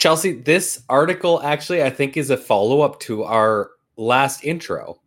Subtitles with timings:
[0.00, 4.98] Chelsea, this article actually, I think, is a follow up to our last intro.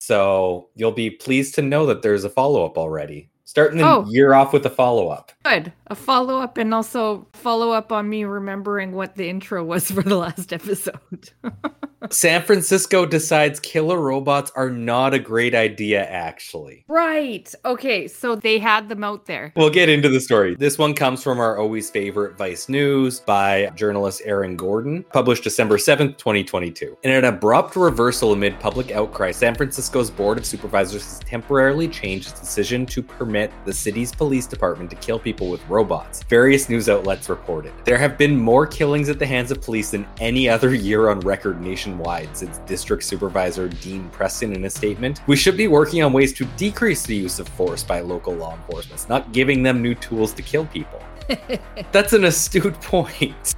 [0.00, 3.28] So you'll be pleased to know that there's a follow up already.
[3.44, 4.06] Starting the Oh.
[4.08, 5.32] year off with a follow up.
[5.44, 5.70] Good.
[5.88, 10.02] A follow up and also follow up on me remembering what the intro was for
[10.02, 11.30] the last episode.
[12.10, 16.84] San Francisco decides killer robots are not a great idea, actually.
[16.88, 17.52] right.
[17.64, 18.08] Okay.
[18.08, 19.52] So they had them out there.
[19.56, 20.54] We'll get into the story.
[20.56, 25.76] This one comes from our always favorite Vice News by journalist Aaron Gordon, published December
[25.76, 26.96] 7th, 2022.
[27.02, 32.30] In an abrupt reversal amid public outcry, San Francisco's Board of Supervisors has temporarily changed
[32.30, 36.22] its decision to permit the city's police department to kill people with robots.
[36.24, 37.72] Various news outlets reported.
[37.84, 41.20] There have been more killings at the hands of police than any other year on
[41.20, 41.95] record nationwide,
[42.32, 45.20] said District Supervisor Dean Preston in a statement.
[45.26, 48.54] We should be working on ways to decrease the use of force by local law
[48.54, 51.02] enforcement, not giving them new tools to kill people.
[51.92, 53.54] That's an astute point.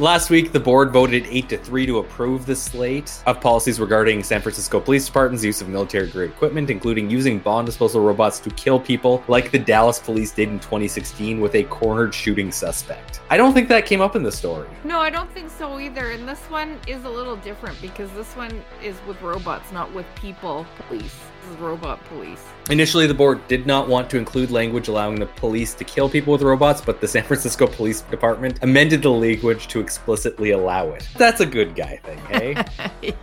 [0.00, 4.22] Last week, the board voted 8 to 3 to approve the slate of policies regarding
[4.22, 8.50] San Francisco Police Department's use of military grade equipment, including using bomb disposal robots to
[8.50, 13.22] kill people, like the Dallas police did in 2016 with a cornered shooting suspect.
[13.28, 14.68] I don't think that came up in the story.
[14.84, 16.12] No, I don't think so either.
[16.12, 20.06] And this one is a little different because this one is with robots, not with
[20.14, 21.16] people police.
[21.56, 22.44] Robot police.
[22.70, 26.32] Initially, the board did not want to include language allowing the police to kill people
[26.32, 31.08] with robots, but the San Francisco Police Department amended the language to explicitly allow it.
[31.16, 32.64] That's a good guy thing, hey?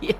[0.00, 0.12] yeah.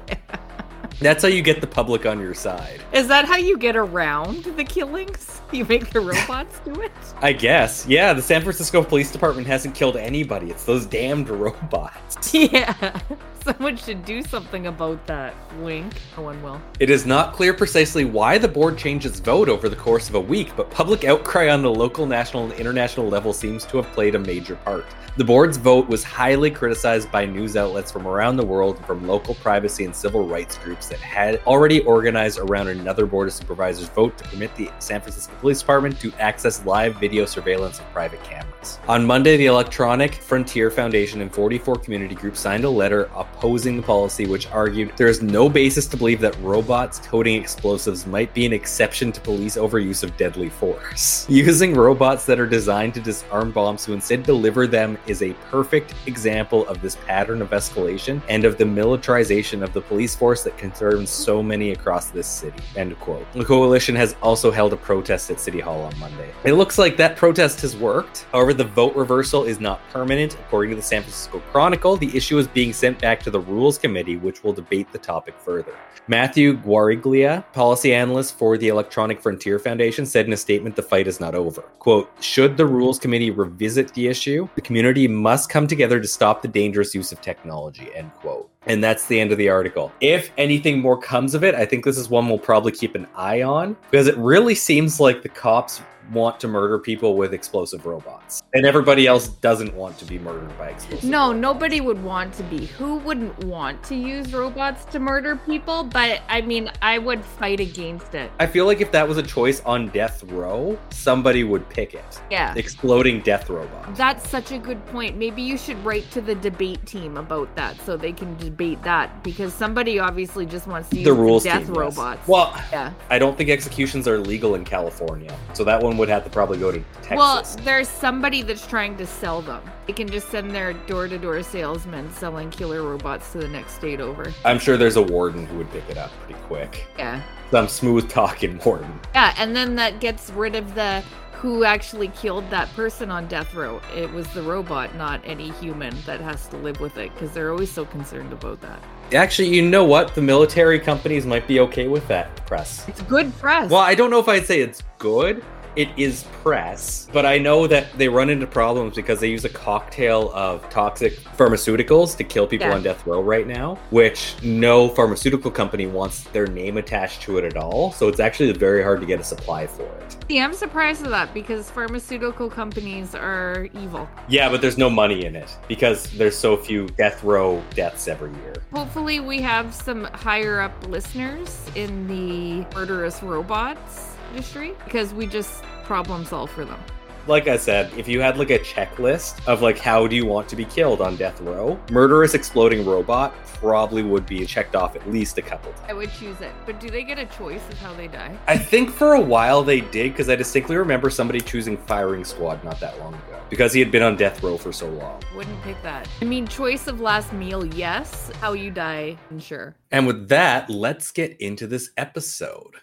[0.99, 2.81] That's how you get the public on your side.
[2.93, 5.33] Is that how you get around the killings?
[5.53, 6.91] You make the robots do it?
[7.19, 7.87] I guess.
[7.87, 10.51] Yeah, the San Francisco Police Department hasn't killed anybody.
[10.51, 12.35] It's those damned robots.
[12.35, 13.01] Yeah.
[13.47, 15.33] Someone should do something about that.
[15.61, 15.95] Wink.
[16.17, 16.61] No one will.
[16.81, 20.17] It is not clear precisely why the board changed its vote over the course of
[20.17, 23.87] a week, but public outcry on the local, national, and international level seems to have
[23.93, 24.85] played a major part.
[25.17, 29.07] The board's vote was highly criticized by news outlets from around the world and from
[29.07, 33.89] local privacy and civil rights groups that had already organized around another board of supervisors
[33.91, 38.23] vote to permit the San Francisco Police Department to access live video surveillance of private
[38.25, 38.79] cameras.
[38.89, 43.83] On Monday, the Electronic Frontier Foundation and 44 community groups signed a letter opposing the
[43.83, 48.47] policy, which argued there is no basis to believe that robots coding explosives might be
[48.47, 51.27] an exception to police overuse of deadly force.
[51.29, 55.95] Using robots that are designed to disarm bombs to instead deliver them is a perfect
[56.07, 60.57] example of this pattern of escalation and of the militarization of the police force that
[60.57, 62.63] concerns so many across this city.
[62.75, 63.31] End quote.
[63.33, 66.31] The coalition has also held a protest at City Hall on Monday.
[66.45, 68.27] It looks like that protest has worked.
[68.33, 70.35] However, the vote reversal is not permanent.
[70.35, 73.77] According to the San Francisco Chronicle, the issue is being sent back to the Rules
[73.77, 75.75] Committee, which will debate the topic further.
[76.07, 81.09] Matthew Guariglia, policy analyst for the Electronic Frontier Foundation, said in a statement the fight
[81.09, 81.63] is not over.
[81.81, 86.41] Quote, should the Rules Committee revisit the issue, the community must come together to stop
[86.41, 88.49] the dangerous use of technology, end quote.
[88.67, 89.93] And that's the end of the article.
[90.01, 93.07] If anything more comes of it, I think this is one we'll probably keep an
[93.15, 95.81] eye on because it really seems like the cops
[96.13, 98.43] want to murder people with explosive robots.
[98.55, 101.41] And everybody else doesn't want to be murdered by explosive No, robots.
[101.41, 102.67] nobody would want to be.
[102.67, 105.85] Who wouldn't want to use robots to murder people?
[105.85, 108.31] But I mean, I would fight against it.
[108.39, 112.21] I feel like if that was a choice on death row, somebody would pick it.
[112.31, 112.55] Yeah.
[112.57, 113.99] Exploding death robots.
[113.99, 115.17] That's such a good point.
[115.17, 119.23] Maybe you should write to the debate team about that so they can debate that
[119.23, 121.77] because somebody obviously just wants to use The rules death team, yes.
[121.77, 122.27] robots.
[122.27, 122.93] Well, yeah.
[123.11, 126.59] I don't think executions are legal in California, so that one would have to probably
[126.59, 127.17] go to Texas.
[127.17, 129.63] Well, there's somebody that's trying to sell them.
[129.87, 134.33] They can just send their door-to-door salesman selling killer robots to the next state over.
[134.45, 136.87] I'm sure there's a warden who would pick it up pretty quick.
[136.99, 137.23] Yeah.
[137.51, 138.99] Some smooth talking warden.
[139.15, 141.05] Yeah, and then that gets rid of the
[141.37, 143.81] who actually killed that person on death row.
[143.95, 147.51] It was the robot, not any human that has to live with it because they're
[147.51, 148.83] always so concerned about that.
[149.13, 150.15] Actually, you know what?
[150.15, 152.89] The military companies might be okay with that press.
[152.89, 153.71] It's good press.
[153.71, 155.45] Well, I don't know if I'd say it's good.
[155.77, 159.51] It is press, but I know that they run into problems because they use a
[159.51, 162.77] cocktail of toxic pharmaceuticals to kill people Yeah.
[162.77, 167.45] on death row right now, which no pharmaceutical company wants their name attached to it
[167.45, 167.93] at all.
[167.93, 170.17] So it's actually very hard to get a supply for it.
[170.31, 174.09] See, I'm surprised at that because pharmaceutical companies are evil.
[174.29, 178.31] Yeah, but there's no money in it because there's so few death row deaths every
[178.31, 178.55] year.
[178.73, 185.63] Hopefully, we have some higher up listeners in the murderous robots industry because we just
[185.85, 186.81] problem solve for them.
[187.27, 190.49] like I said, if you had like a checklist of like how do you want
[190.49, 195.11] to be killed on death row, murderous exploding robot probably would be checked off at
[195.11, 195.87] least a couple times.
[195.89, 196.53] I would choose it.
[196.67, 198.37] But do they get a choice of how they die?
[198.47, 202.63] I think for a while they did because I distinctly remember somebody choosing firing squad
[202.63, 205.23] not that long ago because he had been on death row for so long.
[205.35, 206.09] Wouldn't pick that.
[206.21, 208.31] I mean, choice of last meal, yes.
[208.41, 209.75] How you die, sure.
[209.91, 212.77] And with that, let's get into this episode.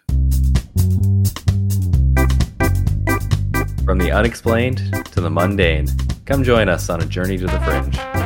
[3.85, 4.77] From the unexplained
[5.11, 5.87] to the mundane,
[6.25, 8.22] come join us on a journey to the fringe.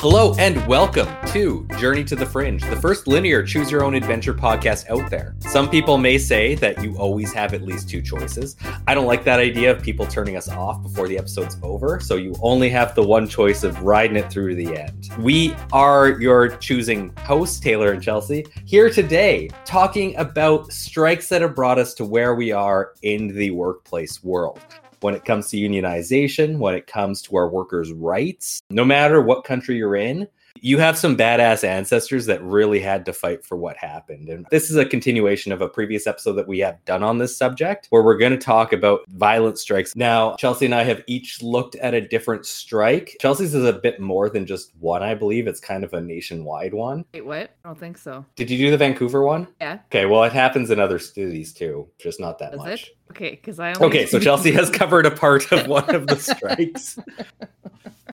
[0.00, 4.32] Hello and welcome to Journey to the Fringe, the first linear choose your own adventure
[4.32, 5.34] podcast out there.
[5.40, 8.54] Some people may say that you always have at least two choices.
[8.86, 12.14] I don't like that idea of people turning us off before the episode's over, so
[12.14, 15.08] you only have the one choice of riding it through to the end.
[15.18, 21.56] We are your choosing hosts, Taylor and Chelsea, here today talking about strikes that have
[21.56, 24.60] brought us to where we are in the workplace world
[25.00, 29.44] when it comes to unionization, when it comes to our workers' rights, no matter what
[29.44, 30.28] country you're in,
[30.62, 34.28] you have some badass ancestors that really had to fight for what happened.
[34.28, 37.36] And this is a continuation of a previous episode that we have done on this
[37.36, 39.94] subject, where we're going to talk about violent strikes.
[39.96, 43.16] Now, Chelsea and I have each looked at a different strike.
[43.20, 45.46] Chelsea's is a bit more than just one, I believe.
[45.46, 47.04] It's kind of a nationwide one.
[47.12, 47.50] Wait, what?
[47.64, 48.24] I don't think so.
[48.36, 49.48] Did you do the Vancouver one?
[49.60, 49.78] Yeah.
[49.86, 52.82] Okay, well, it happens in other cities too, just not that Does much.
[52.84, 52.96] it?
[53.10, 56.16] Okay, because I only Okay, so Chelsea has covered a part of one of the
[56.20, 56.98] strikes.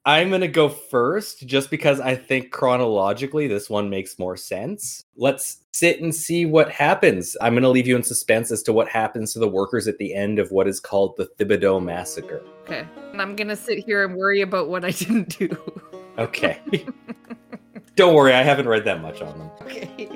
[0.06, 5.04] I'm going to go first just because I think chronologically this one makes more sense.
[5.18, 7.36] Let's sit and see what happens.
[7.42, 9.98] I'm going to leave you in suspense as to what happens to the workers at
[9.98, 12.44] the end of what is called the Thibodaux Massacre.
[12.66, 12.86] Okay.
[13.12, 15.56] And I'm gonna sit here and worry about what I didn't do.
[16.18, 16.60] Okay.
[17.96, 19.50] Don't worry, I haven't read that much on them.
[19.62, 20.10] okay.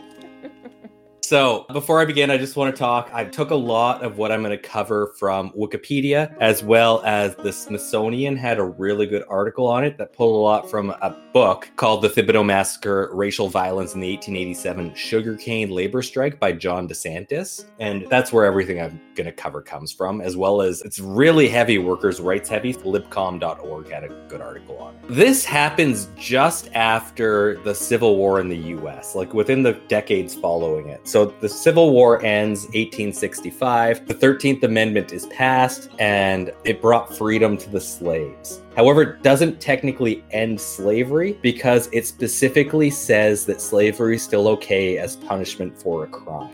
[1.30, 3.12] So, before I begin, I just want to talk.
[3.14, 7.36] I took a lot of what I'm going to cover from Wikipedia, as well as
[7.36, 11.16] the Smithsonian had a really good article on it that pulled a lot from a
[11.32, 16.88] book called The Thibodaux Massacre Racial Violence in the 1887 Sugarcane Labor Strike by John
[16.88, 17.66] DeSantis.
[17.78, 21.48] And that's where everything I'm going to cover comes from, as well as it's really
[21.48, 22.74] heavy workers' rights heavy.
[22.74, 25.02] Libcom.org had a good article on it.
[25.10, 30.88] This happens just after the Civil War in the US, like within the decades following
[30.88, 31.08] it.
[31.08, 34.08] So the Civil War ends 1865.
[34.08, 38.62] The 13th Amendment is passed and it brought freedom to the slaves.
[38.76, 44.98] However, it doesn't technically end slavery because it specifically says that slavery is still okay
[44.98, 46.52] as punishment for a crime.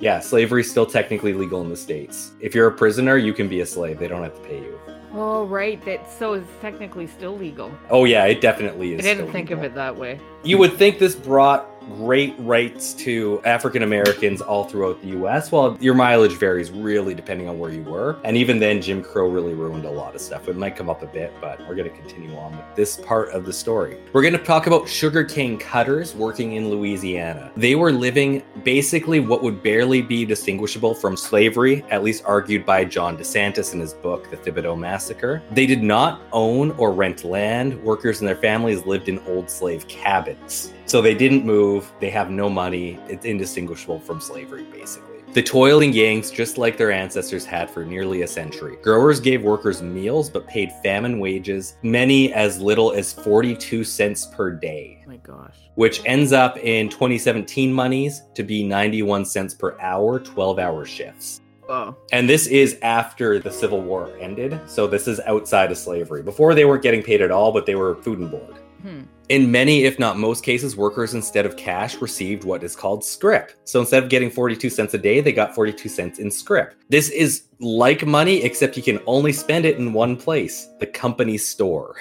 [0.00, 2.32] Yeah, slavery is still technically legal in the States.
[2.40, 3.98] If you're a prisoner, you can be a slave.
[3.98, 4.78] They don't have to pay you.
[5.12, 5.84] Oh, right.
[5.84, 7.70] That so it's technically still legal.
[7.90, 9.00] Oh, yeah, it definitely is.
[9.00, 10.20] I didn't think of it that way.
[10.44, 15.50] You would think this brought great rights to African Americans all throughout the US.
[15.52, 18.18] Well, your mileage varies really depending on where you were.
[18.24, 20.48] And even then, Jim Crow really ruined a lot of stuff.
[20.48, 23.30] It might come up a bit, but we're going to continue on with this part
[23.30, 23.98] of the story.
[24.12, 27.50] We're going to talk about sugarcane cutters working in Louisiana.
[27.56, 32.84] They were living basically what would barely be distinguishable from slavery, at least argued by
[32.84, 35.42] John DeSantis in his book, The Thibodaux Massacre.
[35.50, 37.82] They did not own or rent land.
[37.82, 40.72] Workers and their families lived in old slave cabins.
[40.90, 42.98] So they didn't move, they have no money.
[43.06, 45.18] It's indistinguishable from slavery, basically.
[45.34, 48.74] The toiling Yanks, just like their ancestors had for nearly a century.
[48.82, 54.50] Growers gave workers meals but paid famine wages, many as little as 42 cents per
[54.50, 55.54] day, Oh my gosh.
[55.76, 61.40] which ends up in 2017 monies to be 91 cents per hour, 12 hour shifts.
[61.68, 61.94] Oh.
[62.10, 64.58] And this is after the Civil War ended.
[64.66, 66.24] So this is outside of slavery.
[66.24, 68.56] Before they weren't getting paid at all, but they were food and board.
[68.82, 69.02] Hmm.
[69.30, 73.52] In many, if not most cases, workers instead of cash received what is called scrip.
[73.62, 76.74] So instead of getting 42 cents a day, they got 42 cents in scrip.
[76.88, 81.38] This is like money, except you can only spend it in one place the company
[81.38, 81.94] store.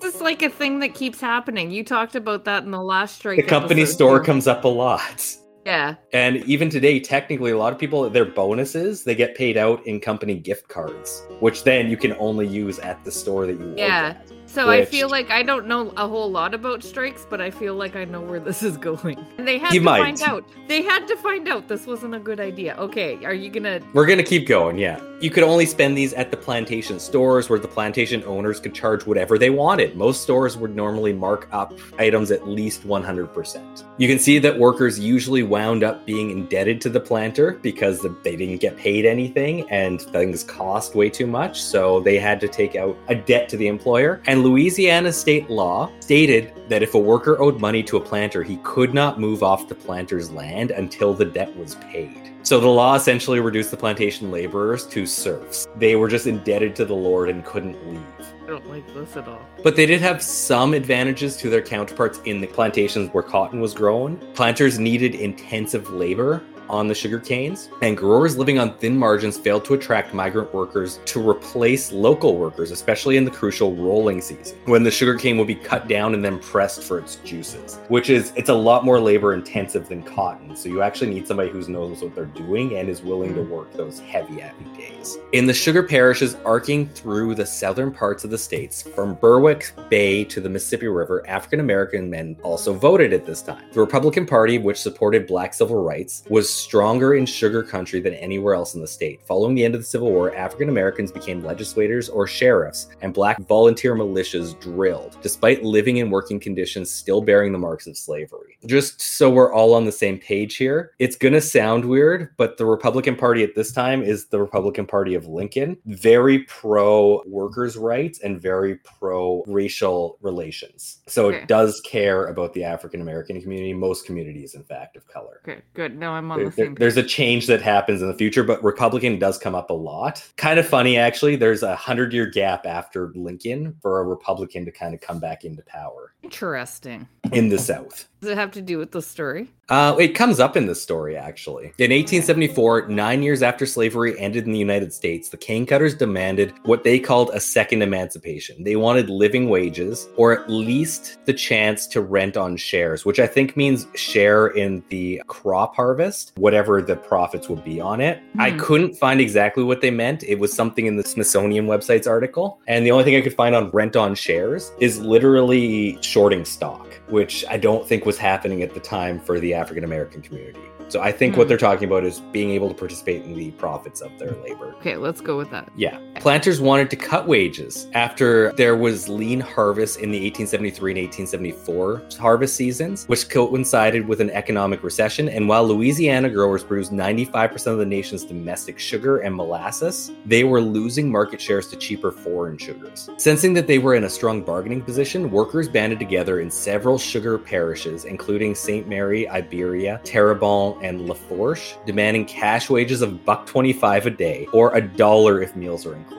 [0.00, 1.70] This is like a thing that keeps happening.
[1.70, 3.36] You talked about that in the last strike.
[3.36, 5.24] The company episode, store comes up a lot.
[5.64, 5.94] Yeah.
[6.12, 10.00] And even today, technically, a lot of people, their bonuses, they get paid out in
[10.00, 13.78] company gift cards, which then you can only use at the store that you work
[13.78, 14.16] Yeah.
[14.18, 14.32] at.
[14.52, 17.74] So I feel like I don't know a whole lot about strikes, but I feel
[17.74, 19.18] like I know where this is going.
[19.38, 20.00] And they had You to might.
[20.02, 20.44] find out.
[20.68, 22.76] They had to find out this wasn't a good idea.
[22.76, 23.80] Okay, are you gonna?
[23.94, 25.00] We're gonna keep going, yeah.
[25.20, 29.06] You could only spend these at the plantation stores where the plantation owners could charge
[29.06, 29.96] whatever they wanted.
[29.96, 33.84] Most stores would normally mark up items at least 100%.
[33.98, 38.34] You can see that workers usually wound up being indebted to the planter because they
[38.34, 42.74] didn't get paid anything and things cost way too much, so they had to take
[42.74, 44.20] out a debt to the employer.
[44.26, 48.58] And Louisiana state law stated that if a worker owed money to a planter, he
[48.58, 52.32] could not move off the planter's land until the debt was paid.
[52.42, 55.66] So So the law essentially reduced the plantation laborers to serfs.
[55.76, 58.04] They were just indebted to the Lord and couldn't leave.
[58.42, 59.40] I don't like this at all.
[59.62, 63.72] But they did have some advantages to their counterparts in the plantations where cotton was
[63.72, 64.18] grown.
[64.34, 66.42] Planters needed intensive labor
[66.72, 70.98] on the sugar canes, and growers living on thin margins failed to attract migrant workers
[71.04, 75.46] to replace local workers, especially in the crucial rolling season, when the sugar cane would
[75.46, 78.98] be cut down and then pressed for its juices, which is it's a lot more
[78.98, 80.56] labor intensive than cotton.
[80.56, 83.72] So you actually need somebody who knows what they're doing and is willing to work
[83.74, 85.18] those heavy, heavy days.
[85.32, 90.24] In the sugar parishes arcing through the southern parts of the states, from Berwick Bay
[90.24, 93.64] to the Mississippi River, African American men also voted at this time.
[93.72, 98.54] The Republican Party, which supported black civil rights, was stronger in sugar country than anywhere
[98.54, 99.20] else in the state.
[99.26, 103.38] Following the end of the Civil War, African Americans became legislators or sheriffs, and black
[103.40, 108.58] volunteer militias drilled, despite living in working conditions still bearing the marks of slavery.
[108.66, 112.56] Just so we're all on the same page here, it's going to sound weird, but
[112.56, 117.76] the Republican Party at this time is the Republican Party of Lincoln, very pro workers'
[117.76, 120.98] rights and very pro racial relations.
[121.08, 121.38] So Okay.
[121.38, 125.62] it does care about the African American community, most communities, in fact, of color Okay,
[125.74, 125.98] good.
[125.98, 128.62] Now I'm on the same there- there's a change that happens in the future, but
[128.62, 130.24] Republican does come up a lot.
[130.36, 131.36] Kind of funny, actually.
[131.36, 135.44] There's a hundred year gap after Lincoln for a Republican to kind of come back
[135.44, 137.08] into power Interesting.
[137.32, 138.08] in the South.
[138.22, 139.48] Does it have to do with the story?
[139.68, 141.64] Uh, it comes up in the story, actually.
[141.78, 146.52] In 1874, nine years after slavery ended in the United States, the cane cutters demanded
[146.64, 148.62] what they called a second emancipation.
[148.62, 153.26] They wanted living wages, or at least the chance to rent on shares, which I
[153.26, 158.20] think means share in the crop harvest, whatever the profits would be on it.
[158.38, 158.58] I Hmm.
[158.58, 160.22] couldn't find exactly what they meant.
[160.22, 162.60] It was something in the Smithsonian website's article.
[162.68, 166.86] And the only thing I could find on rent on shares is literally shorting stock,
[167.08, 170.60] which I don't think was happening at the time for the African American community.
[170.88, 171.48] So I think what Hmm.
[171.48, 174.74] they're talking about is being able to participate in the profits of their labor.
[174.80, 175.70] Okay, let's go with that.
[175.76, 175.98] Yeah.
[176.22, 182.02] Planters wanted to cut wages after there was lean harvest in the 1873 and 1874
[182.16, 185.28] harvest seasons, which coincided with an economic recession.
[185.28, 190.60] And while Louisiana growers produced 95% of the nation's domestic sugar and molasses, they were
[190.60, 193.10] losing market shares to cheaper foreign sugars.
[193.16, 197.36] Sensing that they were in a strong bargaining position, workers banded together in several sugar
[197.36, 198.86] parishes, including St.
[198.86, 204.80] Mary, Iberia, Terrebonne, and Lafourche, demanding cash wages of buck 25 a day or a
[204.80, 206.11] dollar if meals are included.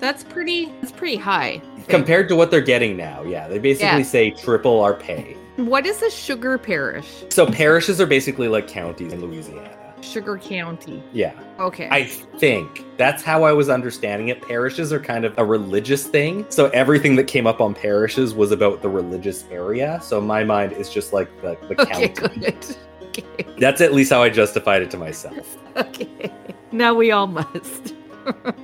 [0.00, 0.66] That's pretty.
[0.80, 1.62] That's pretty high.
[1.88, 4.02] Compared to what they're getting now, yeah, they basically Yeah.
[4.02, 5.36] say triple our pay.
[5.56, 7.24] What is a sugar parish?
[7.30, 9.70] So parishes are basically like counties in Louisiana.
[10.00, 11.02] Sugar County.
[11.14, 11.88] Yeah, Okay.
[11.90, 14.42] I think that's how I was understanding it.
[14.46, 16.44] Parishes are kind of a religious thing.
[16.50, 19.98] So everything that came up on parishes was about the religious area.
[20.02, 22.38] So my mind, is just like the, the okay, county.
[22.40, 22.66] good.
[23.16, 23.46] Okay.
[23.60, 25.56] That's at least how I justified it to myself.
[25.76, 26.32] Okay.
[26.72, 27.94] Now we all must.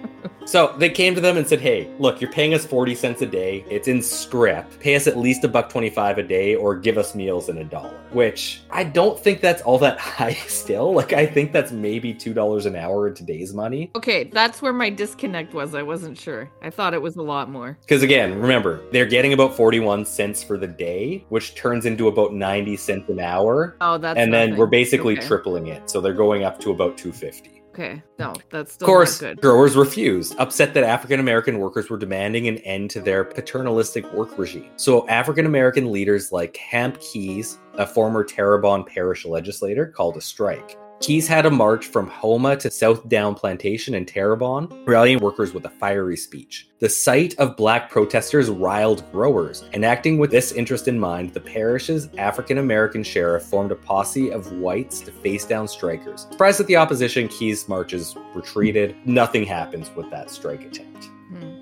[0.51, 3.27] So they came to them and said, "Hey, look, you're paying us forty cents a
[3.27, 3.65] day.
[3.71, 4.67] It's in scrip.
[4.81, 7.65] Pay us at least a buck twenty-five a day, or give us meals in a
[7.65, 10.33] dollar." Which I don't think that's all that high.
[10.49, 13.93] Still, like I think that's maybe two dollars an hour in today's money.
[13.95, 15.77] Okay, that's where my disconnect was.
[15.77, 16.51] I wasn't sure.
[16.63, 17.79] I thought it was a lot more.
[17.83, 22.35] Because again, remember they're getting about forty-one cents for the day, which turns into about
[22.35, 24.19] ninety cents an hour, Oh, that's.
[24.19, 25.29] and then we're basically Okay.
[25.29, 25.89] tripling it.
[25.89, 27.60] So they're going up to about two fifty.
[27.71, 29.41] Okay, no, that's Of course, not good.
[29.41, 34.37] growers refused, upset that African American workers were demanding an end to their paternalistic work
[34.37, 34.71] regime.
[34.75, 40.77] So, African American leaders like Hamp Keys, a former Terrebonne parish legislator, called a strike.
[41.01, 45.71] Keys had a march from Houma to Southdown Plantation in Terrebonne, rallying workers with a
[45.71, 46.69] fiery speech.
[46.79, 51.41] The sight of black protesters riled growers, and acting with this interest in mind, the
[51.41, 56.27] parish's African American sheriff formed a posse of whites to face down strikers.
[56.31, 58.95] Surprised at the opposition, Keys marches retreated.
[59.07, 61.07] Nothing happens with that strike attempt.
[61.31, 61.60] Hmm.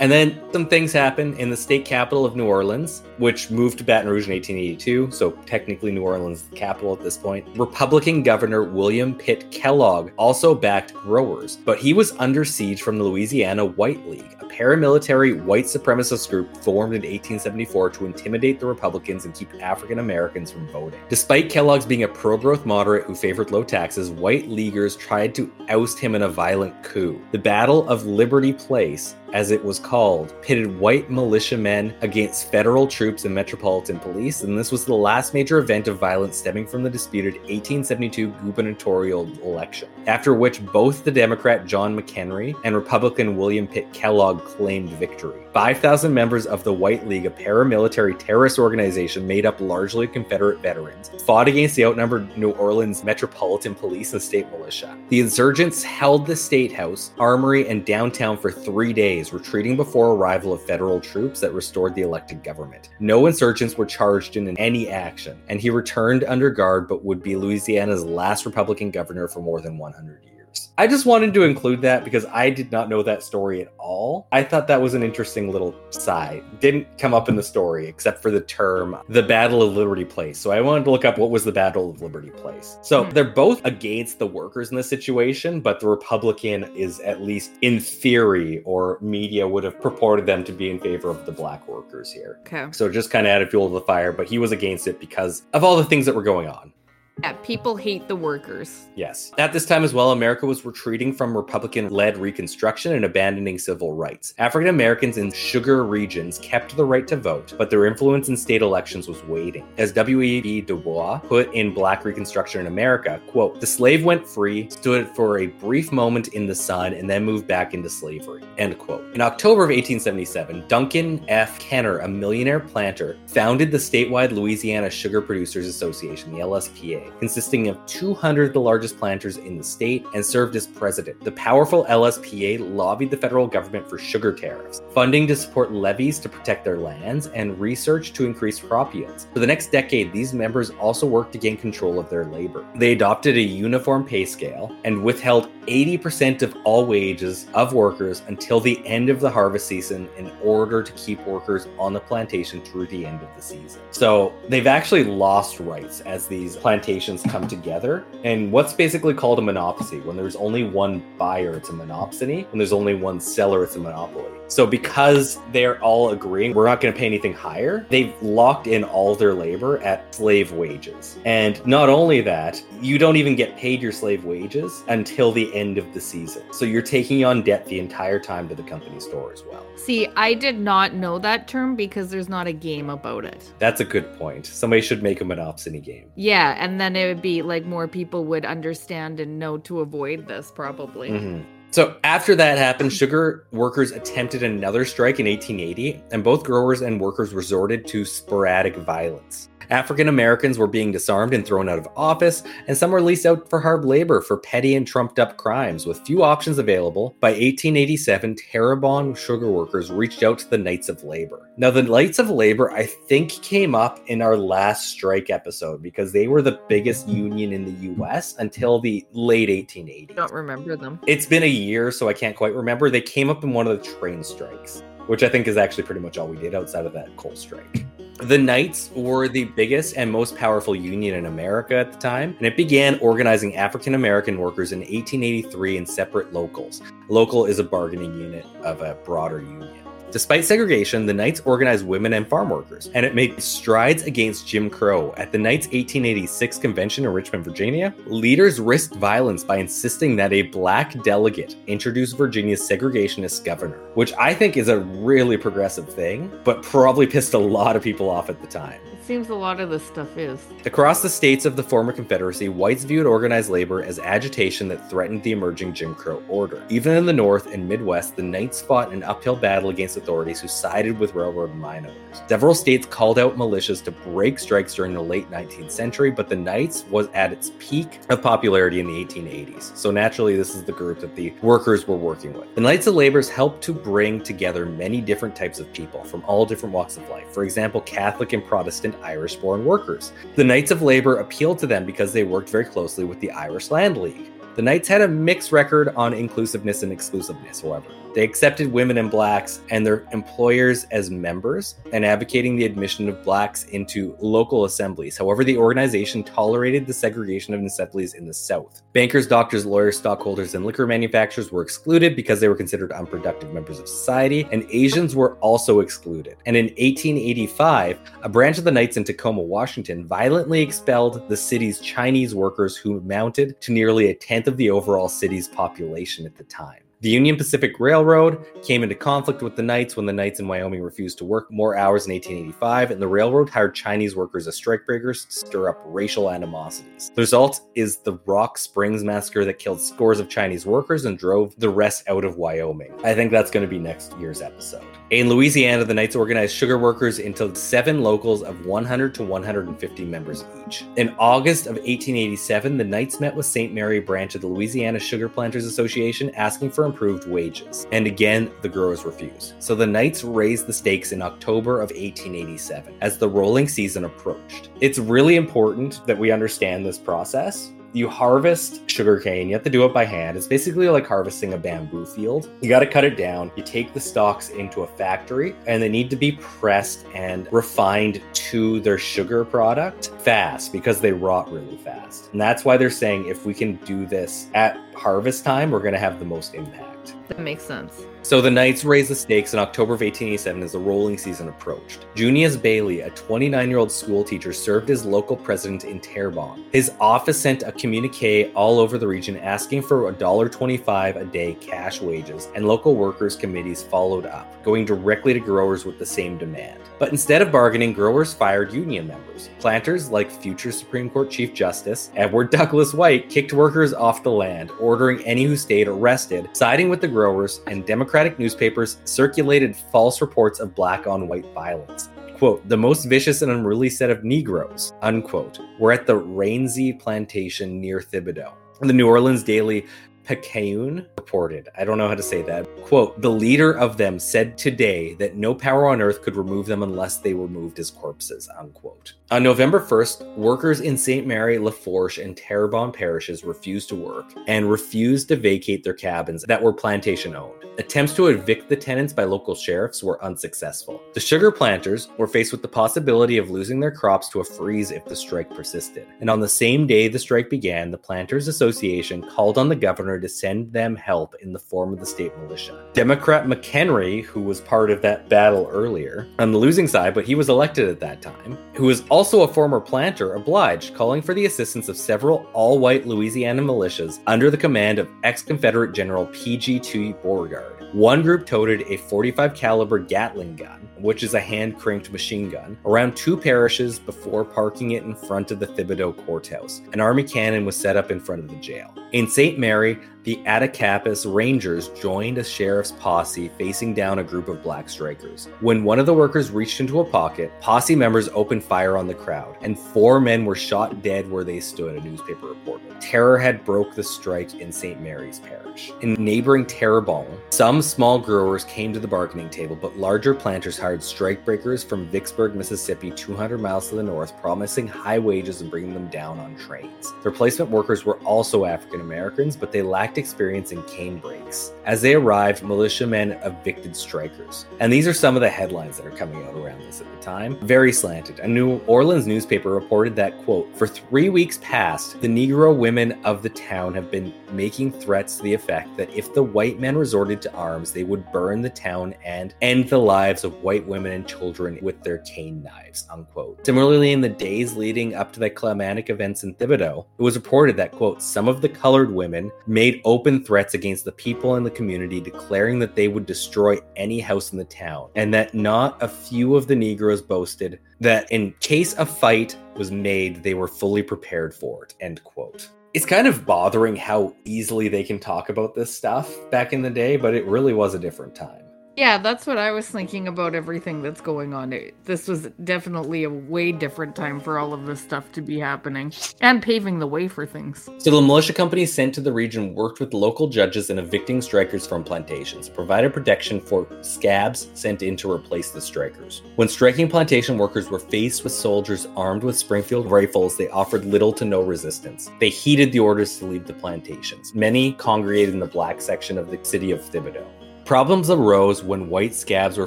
[0.00, 3.84] And then some things happen in the state capital of New Orleans, which moved to
[3.84, 5.10] Baton Rouge in 1882.
[5.10, 7.46] So technically, New Orleans is the capital at this point.
[7.58, 13.04] Republican Governor William Pitt Kellogg also backed growers, but he was under siege from the
[13.04, 19.24] Louisiana White League, a paramilitary white supremacist group formed in 1874 to intimidate the Republicans
[19.24, 21.00] and keep African Americans from voting.
[21.08, 25.52] Despite Kellogg's being a pro growth moderate who favored low taxes, white leaguers tried to
[25.68, 27.20] oust him in a violent coup.
[27.32, 33.24] The Battle of Liberty Place as it was called, pitted white militiamen against federal troops
[33.24, 36.90] and metropolitan police, and this was the last major event of violence stemming from the
[36.90, 43.92] disputed 1872 gubernatorial election, after which both the Democrat John McEnery and Republican William Pitt
[43.92, 45.42] Kellogg claimed victory.
[45.52, 50.60] 5,000 members of the White League, a paramilitary terrorist organization made up largely of Confederate
[50.60, 54.96] veterans, fought against the outnumbered New Orleans Metropolitan Police and state militia.
[55.08, 60.52] The insurgents held the State House, Armory, and downtown for three days, retreating before arrival
[60.52, 62.90] of federal troops that restored the elected government.
[63.00, 67.36] No insurgents were charged in any action, and he returned under guard but would be
[67.36, 70.37] Louisiana's last Republican governor for more than 100 years.
[70.76, 74.28] I just wanted to include that because I did not know that story at all.
[74.30, 76.44] I thought that was an interesting little side.
[76.60, 80.38] Didn't come up in the story except for the term the Battle of Liberty Place.
[80.38, 82.78] So I wanted to look up what was the Battle of Liberty Place.
[82.82, 83.10] So Hmm.
[83.10, 87.80] they're both against the workers in this situation, but the Republican is at least in
[87.80, 92.12] theory, or media would have purported them to be in favor of the black workers
[92.12, 92.38] here.
[92.46, 92.66] Okay.
[92.70, 95.42] So just kind of added fuel to the fire, but he was against it because
[95.52, 96.72] of all the things that were going on.
[97.22, 98.86] Yeah, people hate the workers.
[98.94, 99.32] Yes.
[99.38, 103.94] At this time as well, America was retreating from Republican led Reconstruction and abandoning civil
[103.94, 104.34] rights.
[104.38, 108.62] African Americans in sugar regions kept the right to vote, but their influence in state
[108.62, 109.66] elections was waning.
[109.78, 110.60] As W.E.B.
[110.60, 115.38] Du Bois put in Black Reconstruction in America, quote, the slave went free, stood for
[115.38, 119.12] a brief moment in the sun, and then moved back into slavery, end quote.
[119.14, 121.58] In October of 1877, Duncan F.
[121.58, 127.84] Kenner, a millionaire planter, founded the statewide Louisiana Sugar Producers Association, the LSPA consisting of
[127.86, 131.20] 200 of the largest planters in the state, and served as president.
[131.22, 136.28] The powerful LSPA lobbied the federal government for sugar tariffs, funding to support levees to
[136.28, 139.26] protect their lands, and research to increase crop yields.
[139.32, 142.64] For the next decade, these members also worked to gain control of their labor.
[142.74, 148.60] They adopted a uniform pay scale and withheld 80% of all wages of workers until
[148.60, 152.86] the end of the harvest season in order to keep workers on the plantation through
[152.86, 153.80] the end of the season.
[153.90, 158.04] So they've actually lost rights as these plantations come together.
[158.24, 162.48] And what's basically called a monopsony when there's only one buyer, it's a monopsony.
[162.50, 164.38] When there's only one seller, it's a monopoly.
[164.48, 168.82] So because they're all agreeing we're not going to pay anything higher, they've locked in
[168.82, 171.18] all their labor at slave wages.
[171.26, 175.78] And not only that, you don't even get paid your slave wages until the end
[175.78, 176.42] of the season.
[176.52, 179.64] So you're taking on debt the entire time to the company store as well.
[179.76, 183.52] See, I did not know that term because there's not a game about it.
[183.58, 184.46] That's a good point.
[184.46, 186.10] Somebody should make a monopsony game.
[186.14, 190.28] Yeah, and then it would be like more people would understand and know to avoid
[190.28, 191.10] this probably.
[191.10, 191.44] Mhm.
[191.70, 196.98] So after that happened, sugar workers attempted another strike in 1880, and both growers and
[196.98, 199.50] workers resorted to sporadic violence.
[199.70, 203.48] African Americans were being disarmed and thrown out of office, and some were leased out
[203.50, 205.86] for hard labor for petty and trumped up crimes.
[205.86, 211.04] With few options available, by 1887, Terrebonne sugar workers reached out to the Knights of
[211.04, 211.50] Labor.
[211.56, 216.12] Now, the Knights of Labor, I think, came up in our last strike episode because
[216.12, 220.14] they were the biggest union in the US until the late 1880s.
[220.14, 221.00] Don't remember them.
[221.06, 222.90] It's been a year, so I can't quite remember.
[222.90, 226.00] They came up in one of the train strikes, which I think is actually pretty
[226.00, 227.84] much all we did outside of that coal strike.
[228.18, 232.48] The Knights were the biggest and most powerful union in America at the time, and
[232.48, 236.82] it began organizing African American workers in 1883 in separate locals.
[237.08, 239.87] Local is a bargaining unit of a broader union.
[240.10, 244.70] Despite segregation, the Knights organized women and farm workers, and it made strides against Jim
[244.70, 245.12] Crow.
[245.18, 250.42] At the Knights' 1886 convention in Richmond, Virginia, leaders risked violence by insisting that a
[250.42, 256.62] black delegate introduce Virginia's segregationist governor, which I think is a really progressive thing, but
[256.62, 258.80] probably pissed a lot of people off at the time.
[259.08, 260.38] Seems a lot of this stuff is.
[260.66, 265.22] Across the states of the former Confederacy, whites viewed organized labor as agitation that threatened
[265.22, 266.62] the emerging Jim Crow order.
[266.68, 270.46] Even in the North and Midwest, the Knights fought an uphill battle against authorities who
[270.46, 272.22] sided with railroad mine owners.
[272.28, 276.36] Several states called out militias to break strikes during the late 19th century, but the
[276.36, 279.74] Knights was at its peak of popularity in the 1880s.
[279.74, 282.54] So naturally, this is the group that the workers were working with.
[282.54, 286.44] The Knights of Labors helped to bring together many different types of people from all
[286.44, 287.32] different walks of life.
[287.32, 290.12] For example, Catholic and Protestant Irish born workers.
[290.36, 293.70] The Knights of Labor appealed to them because they worked very closely with the Irish
[293.70, 294.30] Land League.
[294.56, 297.86] The Knights had a mixed record on inclusiveness and exclusiveness, however.
[298.14, 303.22] They accepted women and blacks and their employers as members and advocating the admission of
[303.22, 305.16] blacks into local assemblies.
[305.16, 308.82] However, the organization tolerated the segregation of assemblies in the South.
[308.92, 313.78] Bankers, doctors, lawyers, stockholders, and liquor manufacturers were excluded because they were considered unproductive members
[313.78, 316.36] of society, and Asians were also excluded.
[316.46, 321.80] And in 1885, a branch of the Knights in Tacoma, Washington, violently expelled the city's
[321.80, 326.44] Chinese workers who amounted to nearly a tenth of the overall city's population at the
[326.44, 326.82] time.
[327.00, 330.82] The Union Pacific Railroad came into conflict with the Knights when the Knights in Wyoming
[330.82, 335.26] refused to work more hours in 1885, and the railroad hired Chinese workers as strikebreakers
[335.26, 337.12] to stir up racial animosities.
[337.14, 341.54] The result is the Rock Springs Massacre that killed scores of Chinese workers and drove
[341.60, 342.92] the rest out of Wyoming.
[343.04, 344.82] I think that's going to be next year's episode.
[345.10, 350.44] In Louisiana, the Knights organized sugar workers into seven locals of 100 to 150 members
[350.66, 350.84] each.
[350.96, 353.72] In August of 1887, the Knights met with St.
[353.72, 357.86] Mary branch of the Louisiana Sugar Planters Association asking for improved wages.
[357.92, 359.54] And again, the growers refused.
[359.58, 364.70] So the Knights raised the stakes in October of 1887 as the rolling season approached.
[364.80, 369.48] It's really important that we understand this process you harvest sugarcane.
[369.48, 370.36] You have to do it by hand.
[370.36, 372.50] It's basically like harvesting a bamboo field.
[372.60, 373.50] You got to cut it down.
[373.56, 378.22] You take the stalks into a factory, and they need to be pressed and refined
[378.32, 382.30] to their sugar product fast because they rot really fast.
[382.32, 385.94] And that's why they're saying if we can do this at harvest time, we're going
[385.94, 387.14] to have the most impact.
[387.28, 388.02] That makes sense.
[388.28, 392.04] So the Knights raised the stakes in October of 1887 as the rolling season approached.
[392.14, 396.62] Junius Bailey, a 29 year old school teacher, served as local president in Terrebonne.
[396.70, 402.02] His office sent a communique all over the region asking for $1.25 a day cash
[402.02, 406.82] wages, and local workers' committees followed up, going directly to growers with the same demand.
[406.98, 409.48] But instead of bargaining, growers fired union members.
[409.58, 414.70] Planters, like future Supreme Court Chief Justice Edward Douglas White, kicked workers off the land,
[414.80, 417.86] ordering any who stayed arrested, siding with the growers, and
[418.18, 422.08] Democratic newspapers circulated false reports of black on white violence.
[422.36, 427.80] Quote, the most vicious and unruly set of Negroes, unquote, were at the Rienzi plantation
[427.80, 428.54] near Thibodaux.
[428.80, 429.86] The New Orleans Daily
[430.28, 434.58] Picayune reported, I don't know how to say that, quote, the leader of them said
[434.58, 438.46] today that no power on earth could remove them unless they were moved as corpses,
[438.58, 439.14] unquote.
[439.30, 441.26] On November 1st, workers in St.
[441.26, 446.62] Mary, Lafourche, and Terrebonne parishes refused to work and refused to vacate their cabins that
[446.62, 447.64] were plantation owned.
[447.78, 451.00] Attempts to evict the tenants by local sheriffs were unsuccessful.
[451.14, 454.90] The sugar planters were faced with the possibility of losing their crops to a freeze
[454.90, 456.06] if the strike persisted.
[456.20, 460.17] And on the same day the strike began, the Planters Association called on the governor
[460.18, 462.86] to send them help in the form of the state militia.
[462.92, 467.34] Democrat McEnery, who was part of that battle earlier, on the losing side, but he
[467.34, 471.46] was elected at that time, who was also a former planter, obliged, calling for the
[471.46, 477.14] assistance of several all white Louisiana militias under the command of ex Confederate General P.G.T.
[477.22, 477.78] Beauregard.
[477.94, 482.78] One group toted a 45 caliber Gatling gun, which is a hand cranked machine gun,
[482.84, 486.80] around two parishes before parking it in front of the Thibodaux courthouse.
[486.92, 488.94] An army cannon was set up in front of the jail.
[489.12, 489.58] In St.
[489.58, 495.46] Mary, the Attakapas Rangers joined a sheriff's posse facing down a group of black strikers.
[495.60, 499.14] When one of the workers reached into a pocket, posse members opened fire on the
[499.14, 503.00] crowd, and four men were shot dead where they stood, a newspaper reported.
[503.00, 505.00] Terror had broke the strike in St.
[505.00, 505.92] Mary's Parish.
[506.00, 511.00] In neighboring Terrebonne, some small growers came to the bargaining table, but larger planters hired
[511.00, 516.08] strikebreakers from Vicksburg, Mississippi, 200 miles to the north, promising high wages and bringing them
[516.08, 517.12] down on trains.
[517.22, 521.72] The replacement workers were also African Americans, but they lacked experience in cane brakes.
[521.84, 524.64] As they arrived, militiamen evicted strikers.
[524.80, 527.22] And these are some of the headlines that are coming out around this at the
[527.22, 527.58] time.
[527.66, 528.38] Very slanted.
[528.38, 533.42] A New Orleans newspaper reported that, quote, for three weeks past, the Negro women of
[533.42, 537.42] the town have been making threats to the effect that if the white men resorted
[537.42, 541.26] to arms, they would burn the town and end the lives of white women and
[541.26, 543.66] children with their cane knives, unquote.
[543.66, 547.76] Similarly, in the days leading up to the climatic events in Thibodaux, it was reported
[547.76, 551.70] that, quote, some of the colored women made open threats against the people in the
[551.70, 556.08] community, declaring that they would destroy any house in the town, and that not a
[556.08, 561.02] few of the Negroes boasted that in case a fight was made, they were fully
[561.02, 565.74] prepared for it, end quote it's kind of bothering how easily they can talk about
[565.74, 568.62] this stuff back in the day, but it really was a different time.
[568.98, 571.72] Yeah, that's what I was thinking about everything that's going on.
[571.72, 575.56] It, this was definitely a way different time for all of this stuff to be
[575.56, 577.88] happening and paving the way for things.
[577.98, 581.86] So the militia companies sent to the region worked with local judges in evicting strikers
[581.86, 586.42] from plantations, provided protection for scabs sent in to replace the strikers.
[586.56, 591.32] When striking plantation workers were faced with soldiers armed with Springfield rifles, they offered little
[591.34, 592.32] to no resistance.
[592.40, 594.56] They heeded the orders to leave the plantations.
[594.56, 597.46] Many congregated in the black section of the city of Thibodaux.
[597.88, 599.86] Problems arose when white scabs were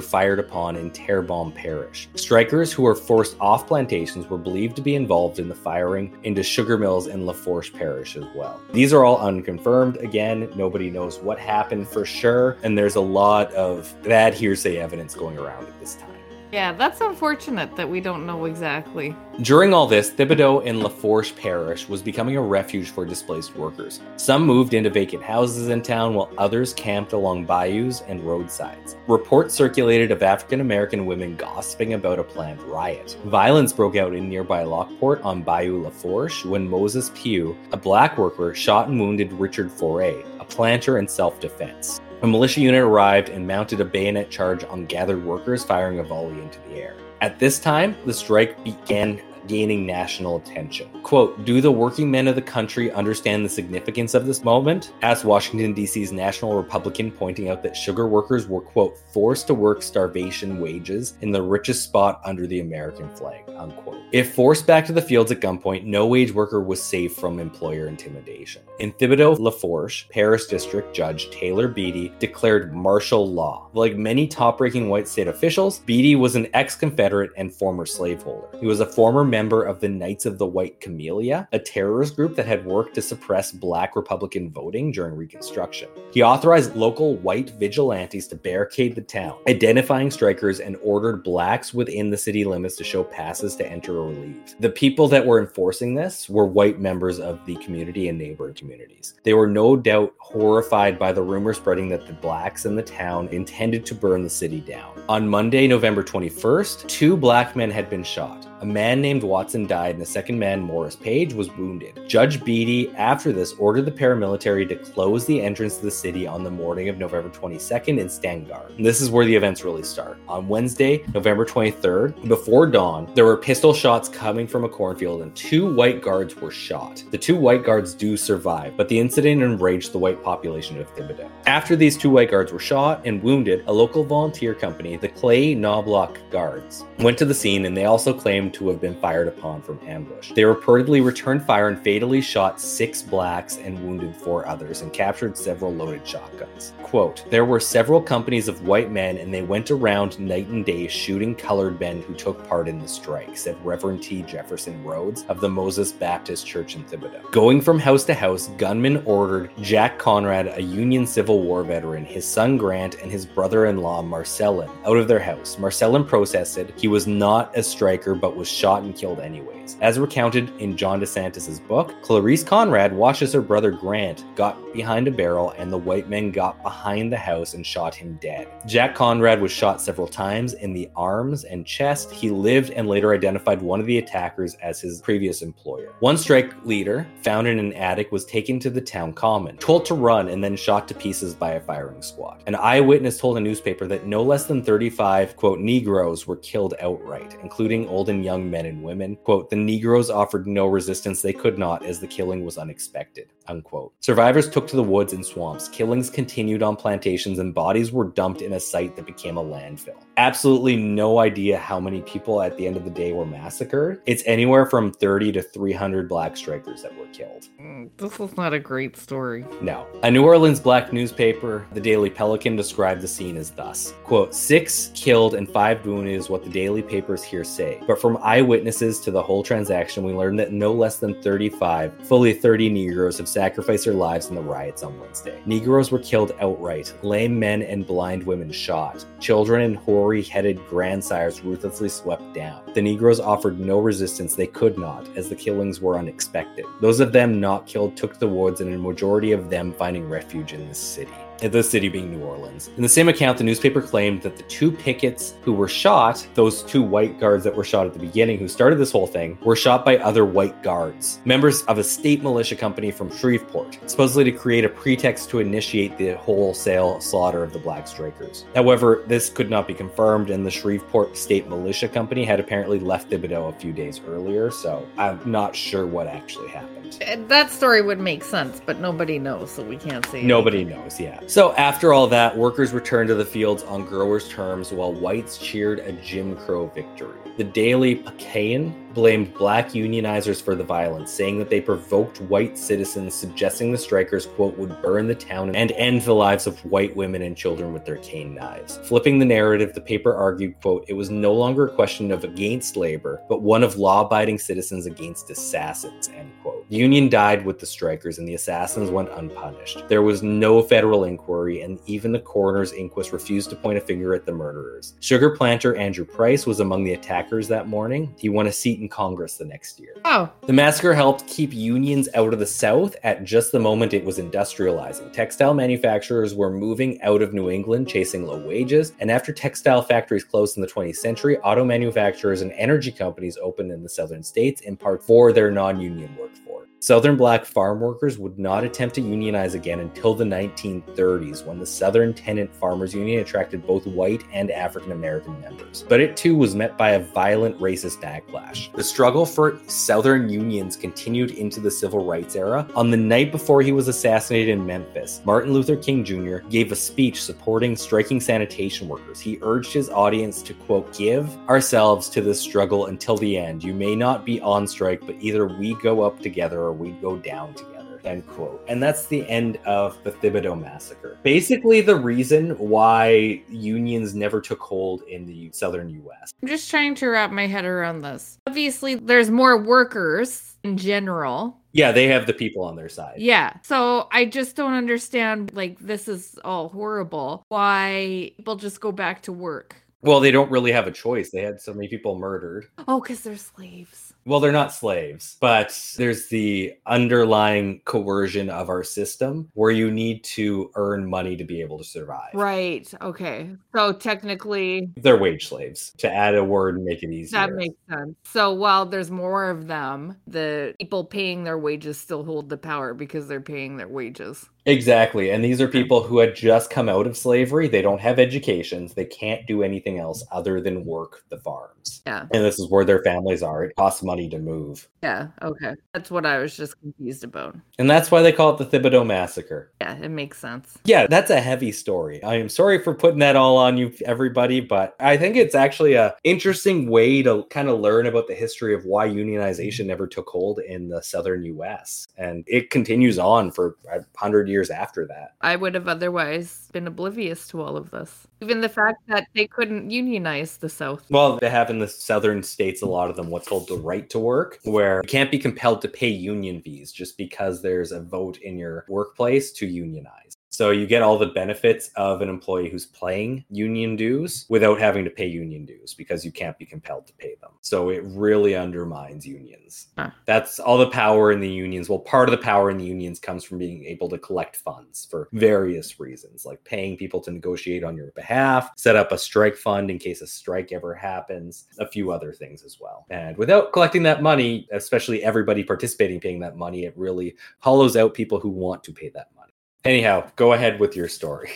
[0.00, 2.08] fired upon in Terrebonne Parish.
[2.16, 6.42] Strikers who were forced off plantations were believed to be involved in the firing into
[6.42, 8.60] sugar mills in Lafourche Parish as well.
[8.72, 9.98] These are all unconfirmed.
[9.98, 15.14] Again, nobody knows what happened for sure, and there's a lot of bad hearsay evidence
[15.14, 16.11] going around at this time.
[16.52, 19.16] Yeah, that's unfortunate that we don't know exactly.
[19.40, 24.02] During all this, Thibodaux and Lafourche Parish was becoming a refuge for displaced workers.
[24.16, 28.96] Some moved into vacant houses in town, while others camped along bayous and roadsides.
[29.08, 33.16] Reports circulated of African American women gossiping about a planned riot.
[33.24, 38.54] Violence broke out in nearby Lockport on Bayou Lafourche when Moses Pugh, a black worker,
[38.54, 42.02] shot and wounded Richard Foret, a planter in self defense.
[42.22, 46.40] A militia unit arrived and mounted a bayonet charge on gathered workers, firing a volley
[46.40, 46.94] into the air.
[47.20, 50.88] At this time, the strike began gaining national attention.
[51.02, 54.92] Quote, Do the working men of the country understand the significance of this moment?
[55.02, 59.82] asked Washington, D.C.'s National Republican, pointing out that sugar workers were, quote, forced to work
[59.82, 64.02] starvation wages in the richest spot under the American flag, unquote.
[64.12, 67.86] If forced back to the fields at gunpoint, no wage worker was safe from employer
[67.86, 68.60] intimidation.
[68.78, 73.70] In Thibodaux, Lafourche, Paris District Judge Taylor Beatty declared martial law.
[73.72, 78.48] Like many top ranking white state officials, Beatty was an ex Confederate and former slaveholder.
[78.60, 82.36] He was a former member of the Knights of the White Camellia, a terrorist group
[82.36, 85.88] that had worked to suppress black Republican voting during Reconstruction.
[86.12, 92.10] He authorized local white vigilantes to barricade the town, identifying strikers, and ordered blacks within
[92.10, 94.54] the city limits to show passes to enter or leave.
[94.60, 99.14] The people that were enforcing this were white members of the community and neighboring communities.
[99.22, 103.28] They were no doubt horrified by the rumor spreading that the blacks in the town
[103.28, 105.02] intended to burn the city down.
[105.08, 108.46] On Monday, November 21st, two black men had been shot.
[108.62, 111.98] A man named Watson died, and a second man, Morris Page, was wounded.
[112.06, 116.44] Judge Beatty, after this, ordered the paramilitary to close the entrance to the city on
[116.44, 118.70] the morning of November 22nd in stand guard.
[118.76, 120.16] And this is where the events really start.
[120.28, 125.34] On Wednesday, November 23rd, before dawn, there were pistol shots coming from a cornfield, and
[125.34, 127.02] two white guards were shot.
[127.10, 131.28] The two white guards do survive, but the incident enraged the white population of Thibodaux.
[131.46, 135.52] After these two white guards were shot and wounded, a local volunteer company, the Clay
[135.52, 139.62] Knobloch Guards, went to the scene and they also claimed to have been fired upon
[139.62, 140.32] from ambush.
[140.32, 145.36] They reportedly returned fire and fatally shot six blacks and wounded four others and captured
[145.36, 146.72] several loaded shotguns.
[146.92, 150.86] Quote, there were several companies of white men and they went around night and day
[150.88, 154.20] shooting colored men who took part in the strike, said Reverend T.
[154.20, 157.30] Jefferson Rhodes of the Moses Baptist Church in Thibodaux.
[157.30, 162.26] Going from house to house, gunmen ordered Jack Conrad, a Union Civil War veteran, his
[162.26, 165.58] son Grant, and his brother in law Marcellin out of their house.
[165.58, 166.74] Marcellin protested.
[166.76, 169.78] He was not a striker but was shot and killed anyways.
[169.80, 175.08] As recounted in John DeSantis' book, Clarice Conrad watched as her brother Grant got behind
[175.08, 178.48] a barrel and the white men got behind the house and shot him dead.
[178.66, 182.10] Jack Conrad was shot several times in the arms and chest.
[182.10, 185.92] He lived and later identified one of the attackers as his previous employer.
[186.00, 189.94] One strike leader, found in an attic, was taken to the town common, told to
[189.94, 192.42] run, and then shot to pieces by a firing squad.
[192.46, 197.36] An eyewitness told a newspaper that no less than 35, quote, Negroes were killed outright,
[197.42, 199.16] including old and young men and women.
[199.24, 203.92] Quote, the Negroes offered no resistance they could not as the killing was unexpected, unquote.
[204.00, 205.68] Survivors took to the woods and swamps.
[205.68, 210.02] Killings continued on plantations and bodies were dumped in a site that became a landfill.
[210.16, 214.00] Absolutely no idea how many people at the end of the day were massacred.
[214.06, 217.48] It's anywhere from 30 to 300 black strikers that were killed.
[217.60, 219.44] Mm, This is not a great story.
[219.60, 219.86] No.
[220.02, 224.90] A New Orleans black newspaper, the Daily Pelican, described the scene as thus quote, six
[224.94, 227.80] killed and five wounded is what the daily papers here say.
[227.86, 232.34] But from eyewitnesses to the whole transaction, we learned that no less than 35, fully
[232.34, 235.40] 30 Negroes have sacrificed their lives in the riots on Wednesday.
[235.46, 236.61] Negroes were killed outright,
[237.02, 242.62] lame men and blind women shot, children and hoary headed grandsires ruthlessly swept down.
[242.74, 246.64] The Negroes offered no resistance, they could not, as the killings were unexpected.
[246.80, 250.08] Those of them not killed took to the woods, and a majority of them finding
[250.08, 251.12] refuge in the city
[251.48, 252.70] the city being New Orleans.
[252.76, 256.62] In the same account, the newspaper claimed that the two pickets who were shot, those
[256.62, 259.56] two white guards that were shot at the beginning, who started this whole thing, were
[259.56, 264.32] shot by other white guards, members of a state militia company from Shreveport, supposedly to
[264.32, 268.44] create a pretext to initiate the wholesale slaughter of the black strikers.
[268.54, 273.10] However, this could not be confirmed, and the Shreveport State Militia Company had apparently left
[273.10, 277.28] Thibodaux a few days earlier, so I'm not sure what actually happened.
[277.28, 280.22] That story would make sense, but nobody knows, so we can't say.
[280.22, 280.78] Nobody anything.
[280.78, 281.20] knows, yeah.
[281.32, 285.78] So after all that, workers returned to the fields on growers' terms while whites cheered
[285.78, 287.16] a Jim Crow victory.
[287.38, 293.14] The Daily Picayune blamed black unionizers for the violence, saying that they provoked white citizens,
[293.14, 297.22] suggesting the strikers, quote, would burn the town and end the lives of white women
[297.22, 298.78] and children with their cane knives.
[298.84, 302.76] Flipping the narrative, the paper argued, quote, it was no longer a question of against
[302.76, 306.68] labor, but one of law abiding citizens against assassins, end quote.
[306.68, 309.86] The Union died with the strikers, and the assassins went unpunished.
[309.88, 314.14] There was no federal inquiry, and even the coroner's inquest refused to point a finger
[314.14, 314.94] at the murderers.
[315.00, 318.14] Sugar planter Andrew Price was among the attackers that morning.
[318.16, 319.94] He won a seat in Congress the next year.
[320.04, 324.04] Oh, The massacre helped keep unions out of the South at just the moment it
[324.04, 325.12] was industrializing.
[325.12, 330.24] Textile manufacturers were moving out of New England, chasing low wages, and after textile factories
[330.24, 334.60] closed in the 20th century, auto manufacturers and energy companies opened in the southern states
[334.62, 336.61] in part for their non union workforce.
[336.82, 341.64] Southern black farm workers would not attempt to unionize again until the 1930s when the
[341.64, 345.84] Southern Tenant Farmers Union attracted both white and African American members.
[345.88, 348.74] But it too was met by a violent racist backlash.
[348.74, 352.66] The struggle for Southern unions continued into the civil rights era.
[352.74, 356.38] On the night before he was assassinated in Memphis, Martin Luther King Jr.
[356.48, 359.20] gave a speech supporting striking sanitation workers.
[359.20, 363.62] He urged his audience to, quote, give ourselves to this struggle until the end.
[363.62, 367.16] You may not be on strike, but either we go up together or we go
[367.16, 368.00] down together.
[368.04, 368.64] End quote.
[368.66, 371.18] And that's the end of the Thibodaux massacre.
[371.22, 376.32] Basically, the reason why unions never took hold in the southern US.
[376.42, 378.38] I'm just trying to wrap my head around this.
[378.46, 381.58] Obviously, there's more workers in general.
[381.72, 383.16] Yeah, they have the people on their side.
[383.18, 383.52] Yeah.
[383.62, 387.44] So I just don't understand like this is all horrible.
[387.48, 389.76] Why people just go back to work.
[390.00, 391.30] Well, they don't really have a choice.
[391.30, 392.66] They had so many people murdered.
[392.88, 394.11] Oh, cuz they're slaves.
[394.24, 400.22] Well, they're not slaves, but there's the underlying coercion of our system where you need
[400.24, 402.30] to earn money to be able to survive.
[402.34, 402.92] Right.
[403.00, 403.50] Okay.
[403.74, 405.92] So technically They're wage slaves.
[405.98, 407.38] To add a word and make it easier.
[407.40, 408.14] that makes sense.
[408.24, 412.94] So while there's more of them, the people paying their wages still hold the power
[412.94, 414.48] because they're paying their wages.
[414.64, 415.30] Exactly.
[415.30, 417.66] And these are people who had just come out of slavery.
[417.66, 418.94] They don't have educations.
[418.94, 422.02] They can't do anything else other than work the farms.
[422.06, 422.26] Yeah.
[422.32, 423.64] And this is where their families are.
[423.64, 424.88] It costs money to move.
[425.02, 425.28] Yeah.
[425.42, 425.74] Okay.
[425.92, 427.56] That's what I was just confused about.
[427.78, 429.72] And that's why they call it the Thibodaux Massacre.
[429.80, 430.78] Yeah, it makes sense.
[430.84, 432.22] Yeah, that's a heavy story.
[432.22, 435.94] I am sorry for putting that all on you, everybody, but I think it's actually
[435.94, 440.28] a interesting way to kind of learn about the history of why unionization never took
[440.28, 442.06] hold in the southern U.S.
[442.16, 445.34] And it continues on for a hundred years after that.
[445.40, 448.28] I would have otherwise been oblivious to all of this.
[448.42, 451.08] Even the fact that they couldn't unionize the South.
[451.10, 454.10] Well, they have in the southern states a lot of them what's called the right
[454.10, 458.00] to work, where you can't be compelled to pay union fees just because there's a
[458.00, 460.36] vote in your workplace to unionize.
[460.52, 465.02] So you get all the benefits of an employee who's paying union dues without having
[465.04, 467.52] to pay union dues because you can't be compelled to pay them.
[467.62, 469.88] So it really undermines unions.
[469.96, 470.10] Huh.
[470.26, 471.88] That's all the power in the unions.
[471.88, 475.08] Well, part of the power in the unions comes from being able to collect funds
[475.10, 479.56] for various reasons, like paying people to negotiate on your behalf, set up a strike
[479.56, 483.06] fund in case a strike ever happens, a few other things as well.
[483.08, 488.12] And without collecting that money, especially everybody participating paying that money, it really hollows out
[488.12, 489.41] people who want to pay that money.
[489.84, 491.50] Anyhow, go ahead with your story.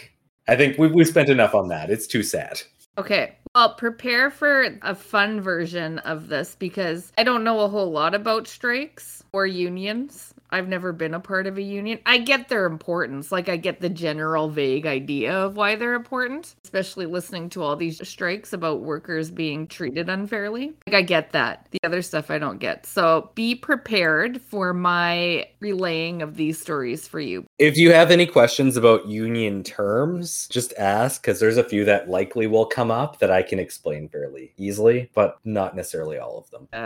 [0.48, 1.90] I think we've, we've spent enough on that.
[1.90, 2.62] It's too sad.
[2.98, 3.36] Okay.
[3.54, 8.14] Well, prepare for a fun version of this because I don't know a whole lot
[8.14, 10.34] about strikes or unions.
[10.50, 11.98] I've never been a part of a union.
[12.06, 13.32] I get their importance.
[13.32, 17.76] Like, I get the general vague idea of why they're important, especially listening to all
[17.76, 20.74] these strikes about workers being treated unfairly.
[20.86, 21.66] Like, I get that.
[21.72, 22.86] The other stuff I don't get.
[22.86, 27.45] So be prepared for my relaying of these stories for you.
[27.58, 32.06] If you have any questions about union terms, just ask because there's a few that
[32.10, 36.50] likely will come up that I can explain fairly easily, but not necessarily all of
[36.50, 36.68] them.
[36.74, 36.76] Uh,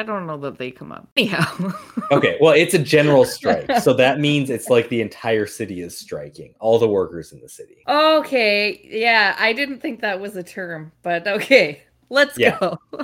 [0.00, 1.08] I don't know that they come up.
[1.16, 1.72] Anyhow.
[2.10, 3.70] Okay, well, it's a general strike.
[3.82, 7.48] So that means it's like the entire city is striking, all the workers in the
[7.48, 7.78] city.
[7.88, 12.58] Okay, yeah, I didn't think that was a term, but okay, let's Yeah.
[12.60, 12.78] go.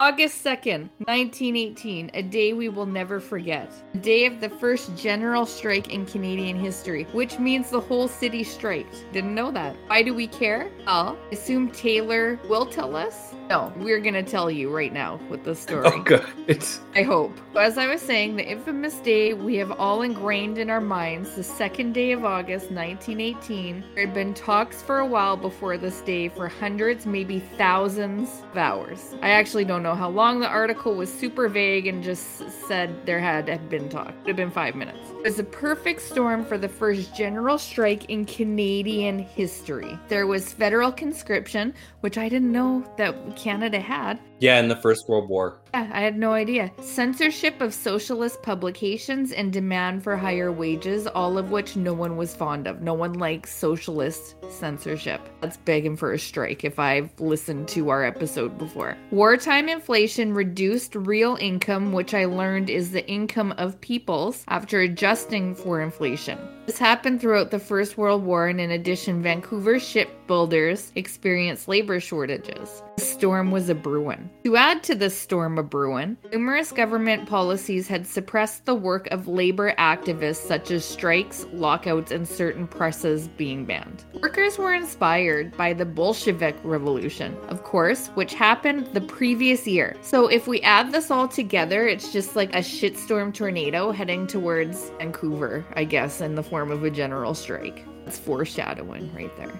[0.00, 3.72] August 2nd, 1918, a day we will never forget.
[3.94, 8.44] The day of the first general strike in Canadian history, which means the whole city
[8.44, 9.04] striked.
[9.12, 9.74] Didn't know that.
[9.88, 10.70] Why do we care?
[10.86, 13.34] Well, assume Taylor will tell us.
[13.50, 15.86] No, we're gonna tell you right now with the oh, story.
[15.86, 16.24] Oh, good.
[16.46, 17.36] It's I hope.
[17.56, 21.42] As I was saying, the infamous day we have all ingrained in our minds, the
[21.42, 26.28] second day of August 1918, there had been talks for a while before this day
[26.28, 29.16] for hundreds, maybe thousands of hours.
[29.22, 33.20] I actually don't know how long the article was super vague and just said there
[33.20, 34.14] had been talk.
[34.24, 35.10] It had been five minutes.
[35.18, 39.98] It was a perfect storm for the first general strike in Canadian history.
[40.06, 44.20] There was federal conscription, which I didn't know that Canada had.
[44.40, 45.58] Yeah, in the First World War.
[45.74, 46.70] Yeah, I had no idea.
[46.80, 52.36] Censorship of socialist publications and demand for higher wages, all of which no one was
[52.36, 52.80] fond of.
[52.80, 55.20] No one likes socialist censorship.
[55.40, 58.96] That's begging for a strike if I've listened to our episode before.
[59.10, 65.54] Wartime inflation reduced real income, which I learned is the income of peoples after adjusting
[65.54, 66.38] for inflation.
[66.66, 72.82] This happened throughout the First World War, and in addition, Vancouver shipbuilders experienced labor shortages.
[72.98, 74.28] The storm was a brewing.
[74.44, 79.28] To add to the storm a brewing, numerous government policies had suppressed the work of
[79.28, 84.04] labor activists, such as strikes, lockouts, and certain presses being banned.
[84.20, 89.96] Workers were inspired by the Bolshevik Revolution, of course, which happened the previous year.
[90.02, 94.90] So if we add this all together, it's just like a shitstorm tornado heading towards
[94.98, 97.84] Vancouver, I guess, in the form of a general strike.
[98.04, 99.52] That's foreshadowing right there.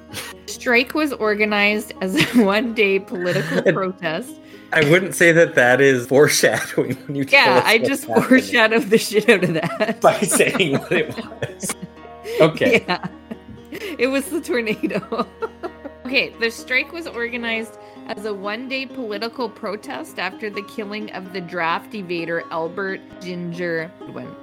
[0.46, 4.32] Strike was organized as a one day political protest.
[4.72, 8.82] I wouldn't say that that is foreshadowing when you tell Yeah, I just happening foreshadowed
[8.84, 10.00] the shit out of that.
[10.02, 11.74] by saying what it was.
[12.40, 12.84] Okay.
[12.86, 13.06] Yeah.
[13.70, 15.26] It was the tornado.
[16.04, 17.78] okay, the strike was organized
[18.08, 23.88] as a one day political protest after the killing of the draft evader Albert Ginger.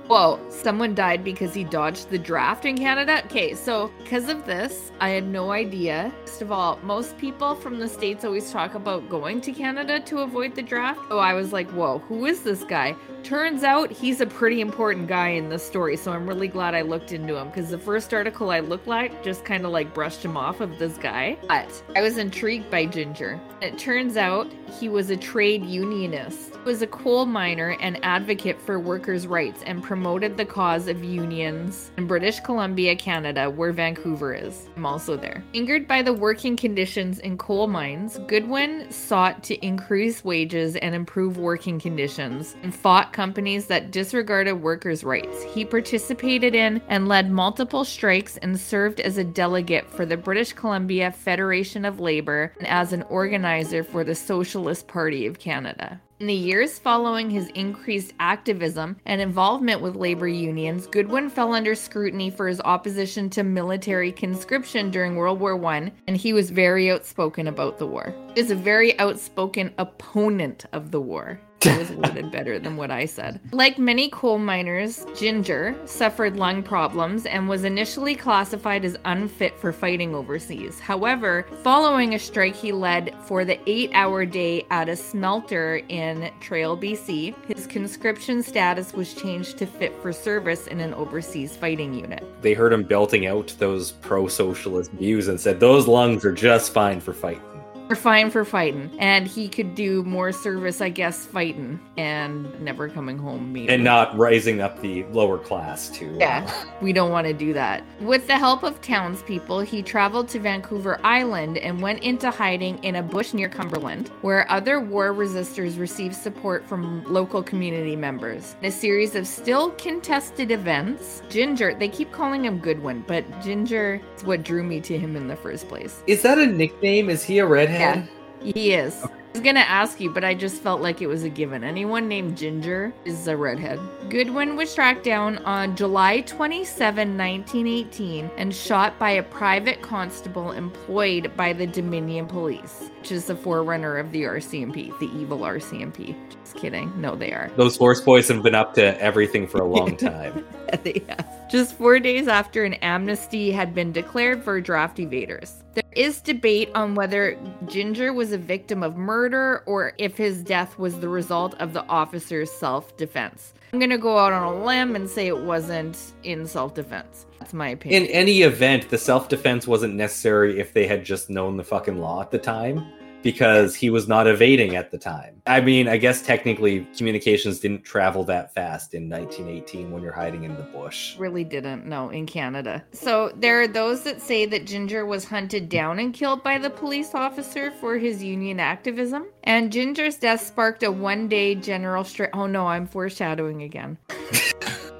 [0.07, 3.24] Whoa, someone died because he dodged the draft in Canada?
[3.26, 6.13] Okay, so because of this, I had no idea.
[6.26, 10.20] First of all, most people from the States always talk about going to Canada to
[10.20, 10.99] avoid the draft.
[11.09, 12.95] So I was like, whoa, who is this guy?
[13.26, 16.82] Turns out he's a pretty important guy in the story, so I'm really glad I
[16.82, 20.23] looked into him because the first article I looked like just kind of like brushed
[20.23, 21.36] him off of this guy.
[21.47, 23.41] But I was intrigued by Ginger.
[23.63, 26.53] It turns out he was a trade unionist.
[26.53, 31.03] He was a coal miner and advocate for workers' rights and promoted the cause of
[31.03, 34.67] unions in British Columbia, Canada, where Vancouver is.
[34.78, 35.43] I'm also there.
[35.55, 41.39] Angered by the working conditions in coal mines, Goodwin sought to increase wages and improve
[41.39, 45.41] working conditions and fought companies that disregarded workers' rights.
[45.41, 50.53] He participated in and led multiple strikes and served as a delegate for the British
[50.53, 55.99] Columbia Federation of Labor and as an organizer for the Socialist Party of Canada.
[56.18, 61.76] In the years following his increased activism and involvement with labor unions, Goodwin fell under
[61.76, 66.89] scrutiny for his opposition to military conscription during World War I, and he was very
[66.89, 68.16] outspoken about the war.
[68.34, 71.38] He is a very outspoken opponent of the war.
[71.66, 73.39] It was worded better than what I said.
[73.51, 79.72] Like many coal miners, Ginger suffered lung problems and was initially classified as unfit for
[79.72, 80.80] fighting overseas.
[80.80, 86.32] However, following a strike he led for the eight hour day at a smelter in
[86.39, 91.93] Trail, BC, his conscription status was changed to fit for service in an overseas fighting
[91.93, 92.24] unit.
[92.41, 96.74] They heard him belting out those pro socialist views and said, Those lungs are just
[96.74, 97.55] fine for fighting.
[97.88, 98.89] We're fine for fighting.
[98.97, 103.53] And he could do more service, I guess, fighting and never coming home.
[103.53, 103.69] Maybe.
[103.71, 106.07] And not rising up the lower class to.
[106.15, 107.83] uh, Yeah, we don't want to do that.
[108.01, 112.95] With the help of townspeople, he traveled to Vancouver Island and went into hiding in
[112.95, 118.55] a bush near Cumberland, where other war resistors received support from local community members.
[118.61, 124.01] In a series of still contested events, Ginger, they keep calling him Goodwin, but Ginger
[124.17, 126.01] is what drew me to him in the first place.
[126.07, 127.09] Is that a nickname?
[127.09, 127.74] Is he a redhead?
[127.80, 128.05] Yeah.
[128.41, 129.03] He is.
[129.03, 129.09] I
[129.39, 131.63] was gonna ask you, but I just felt like it was a given.
[131.63, 133.80] Anyone named Ginger is a redhead.
[134.09, 141.36] Goodwin was tracked down on July 27, 1918, and shot by a private constable employed
[141.36, 146.15] by the Dominion Police, which is the forerunner of the RCMP, the evil RCMP.
[146.30, 146.93] Just kidding.
[147.01, 147.51] No, they are.
[147.57, 150.45] Those horse boys have been up to everything for a long time.
[150.84, 151.49] they have.
[151.49, 155.64] Just four days after an amnesty had been declared for draft evaders.
[155.76, 160.80] There is debate on whether Ginger was a victim of murder or if his death
[160.80, 163.53] was the result of the officer's self defense.
[163.73, 167.26] I'm going to go out on a limb and say it wasn't in self defense.
[167.39, 168.03] That's my opinion.
[168.03, 171.99] In any event, the self defense wasn't necessary if they had just known the fucking
[171.99, 172.86] law at the time,
[173.26, 175.41] because he was not evading at the time.
[175.47, 180.43] I mean, I guess technically communications didn't travel that fast in 1918 when you're hiding
[180.43, 181.17] in the bush.
[181.17, 182.86] really didn't know in Canada.
[182.91, 186.69] So there are those that say that Ginger was hunted down and killed by the
[186.69, 189.26] police officer for his union activism.
[189.43, 192.30] And Ginger's death sparked a one day general strike.
[192.36, 193.97] Oh no, I'm foreshadowing again.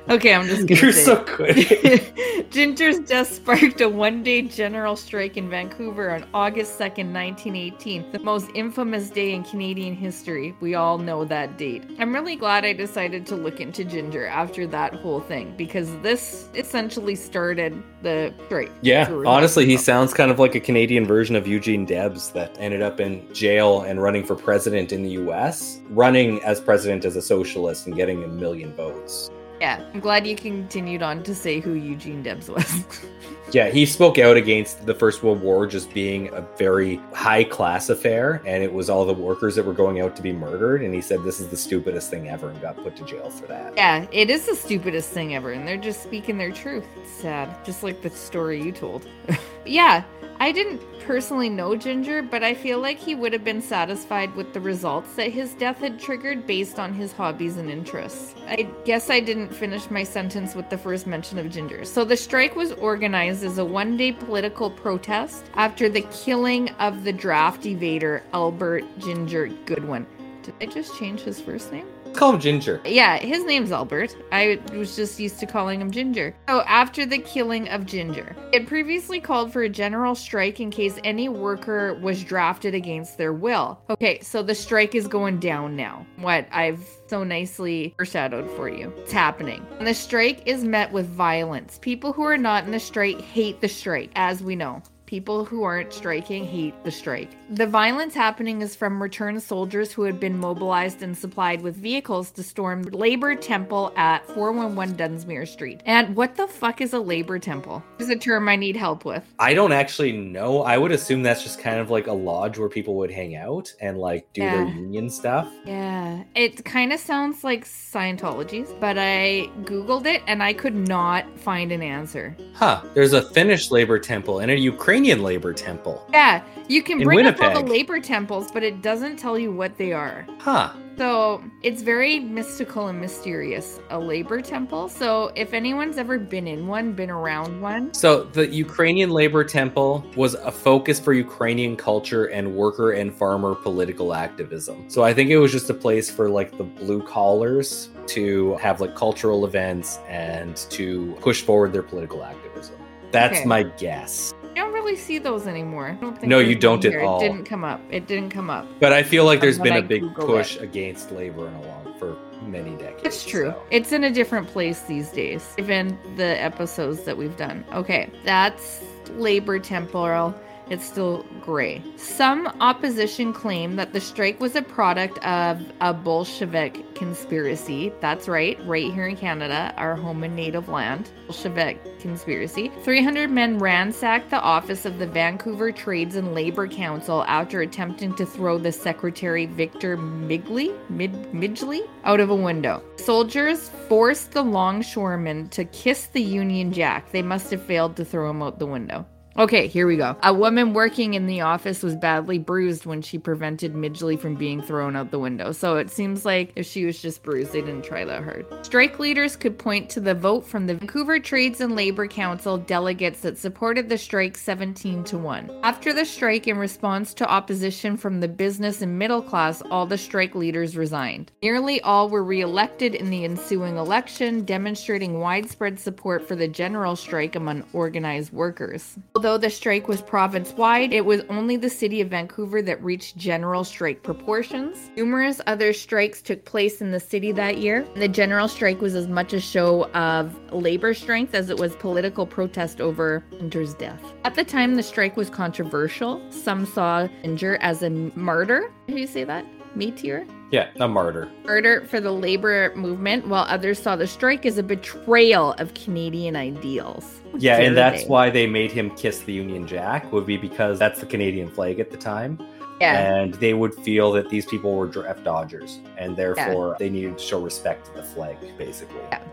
[0.08, 2.14] Okay, I'm just gonna You're say so it.
[2.14, 2.51] good.
[2.51, 8.49] Ginger's death sparked a one-day general strike in Vancouver on August 2nd, 1918, the most
[8.53, 10.56] infamous day in Canadian history.
[10.62, 11.84] We all know that date.
[11.97, 16.49] I'm really glad I decided to look into Ginger after that whole thing because this
[16.53, 18.72] essentially started the strike.
[18.82, 22.84] Yeah, honestly, he sounds kind of like a Canadian version of Eugene Debs that ended
[22.84, 27.24] up in jail and running for president in the US, running as president as a
[27.24, 29.32] socialist and getting a million votes.
[29.66, 32.86] Yeah, I'm glad you continued on to say who Eugene Debs was.
[33.51, 37.89] Yeah, he spoke out against the First World War just being a very high class
[37.89, 40.82] affair, and it was all the workers that were going out to be murdered.
[40.82, 43.45] And he said this is the stupidest thing ever and got put to jail for
[43.45, 43.74] that.
[43.78, 46.86] yeah, it is the stupidest thing ever, and they're just speaking their truth.
[46.97, 49.07] It's sad, just like the story you told.
[49.66, 50.03] yeah,
[50.38, 54.53] I didn't personally know Ginger, but I feel like he would have been satisfied with
[54.53, 58.36] the results that his death had triggered based on his hobbies and interests.
[58.47, 61.86] I guess I didn't finish my sentence with the first mention of Ginger.
[61.86, 67.05] So the strike was organized as a one day political protest after the killing of
[67.05, 70.05] the draft evader Albert Ginger Goodwin.
[70.43, 71.88] Did I just change his first name?
[72.16, 72.82] Call him Ginger.
[72.86, 74.16] Yeah, his name's Albert.
[74.32, 76.34] I was just used to calling him Ginger.
[76.47, 80.97] So, after the killing of Ginger, it previously called for a general strike in case
[81.03, 83.80] any worker was drafted against their will.
[83.89, 86.05] Okay, so the strike is going down now.
[86.18, 88.93] What I've so nicely foreshadowed for you.
[88.97, 89.66] It's happening.
[89.80, 91.80] And the strike is met with violence.
[91.82, 94.82] People who are not in the strike hate the strike, as we know.
[95.16, 97.30] People who aren't striking hate the strike.
[97.49, 102.32] The violence happening is from returned soldiers who had been mobilized and supplied with vehicles
[102.32, 105.80] to storm Labor Temple at 411 Dunsmuir Street.
[105.86, 107.82] And what the fuck is a Labor Temple?
[107.97, 109.24] Is a term I need help with.
[109.39, 110.63] I don't actually know.
[110.63, 113.74] I would assume that's just kind of like a lodge where people would hang out
[113.80, 115.49] and like do their union stuff.
[115.66, 121.39] Yeah, it kind of sounds like Scientology's, but I googled it and I could not
[121.39, 122.36] find an answer.
[122.53, 122.82] Huh.
[122.93, 126.06] There's a Finnish labor temple and a Ukrainian labor temple.
[126.12, 129.51] Yeah, you can In bring up all the labor temples, but it doesn't tell you
[129.51, 130.26] what they are.
[130.39, 130.72] Huh.
[130.97, 134.88] So it's very mystical and mysterious, a labor temple.
[134.88, 140.06] So if anyone's ever been in one, been around one, So the Ukrainian labor temple
[140.16, 144.89] was a focus for Ukrainian culture and worker and farmer political activism.
[144.89, 148.80] So I think it was just a place for like the blue collars to have
[148.80, 152.76] like cultural events and to push forward their political activism.
[153.12, 153.45] That's Okay.
[153.45, 154.34] my guess.
[154.56, 155.88] Don't really see those anymore.
[155.89, 157.22] I don't think No, you don't at all.
[157.22, 157.82] It didn't come up.
[157.89, 158.68] It didn't come up.
[158.80, 160.64] But I feel like um, there's When been I a big Googled push it.
[160.64, 163.01] against labor in a long for many decades.
[163.03, 163.51] It's true.
[163.51, 163.64] so.
[163.72, 167.66] It's in a different place these days, even the episodes that we've done.
[167.74, 168.82] Okay, that's
[169.12, 170.34] labor temporal.
[170.70, 171.84] It's still gray.
[171.95, 177.93] Some opposition claim that the strike was a product of a Bolshevik conspiracy.
[178.01, 181.11] That's right, right here in Canada, our home and native land.
[181.28, 182.72] Bolshevik conspiracy.
[182.84, 188.26] 300 men ransacked the office of the Vancouver Trades and Labor Council after attempting to
[188.26, 192.82] throw the secretary Victor Migley, Mid, Midgley out of a window.
[192.97, 197.11] Soldiers forced the longshoremen to kiss the Union Jack.
[197.11, 199.05] They must have failed to throw him out the window.
[199.38, 200.15] Okay, here we go.
[200.23, 204.61] A woman working in the office was badly bruised when she prevented Midgley from being
[204.61, 205.51] thrown out the window.
[205.51, 208.45] So it seems like if she was just bruised, they didn't try that hard.
[208.65, 213.19] Strike leaders could point to the vote from the Vancouver Trades and Labor Council delegates
[213.21, 215.51] that supported the strike 17 to 1.
[215.63, 219.97] After the strike, in response to opposition from the business and middle class, all the
[219.97, 221.33] strike leaders resigned.
[221.43, 227.36] Nearly all were re-elected in the ensuing election, demonstrating widespread support for the general strike
[227.36, 228.97] among organized workers.
[229.26, 233.17] Although the strike was province wide, it was only the city of Vancouver that reached
[233.17, 234.91] general strike proportions.
[234.95, 237.88] Numerous other strikes took place in the city that year.
[237.95, 242.28] The general strike was as much a show of labor strength as it was political
[242.28, 243.99] protest over Winter's death.
[244.26, 246.21] At the time, the strike was controversial.
[246.32, 248.71] Some saw Ginger as a martyr.
[248.86, 249.43] Did you say that?
[249.76, 250.28] Meteor?
[250.51, 251.29] Yeah, a martyr.
[251.43, 256.35] murder for the labor movement, while others saw the strike as a betrayal of Canadian
[256.35, 257.21] ideals.
[257.37, 260.77] Yeah, and that's Dare why they made him kiss the Union Jack, would be because
[260.79, 262.39] that's the Canadian flag at the time.
[262.79, 263.21] Yeah.
[263.21, 267.23] And they would feel that these people were draft dodgers, and therefore they needed to
[267.23, 269.01] show respect to the flag, basically.
[269.09, 269.23] Yeah.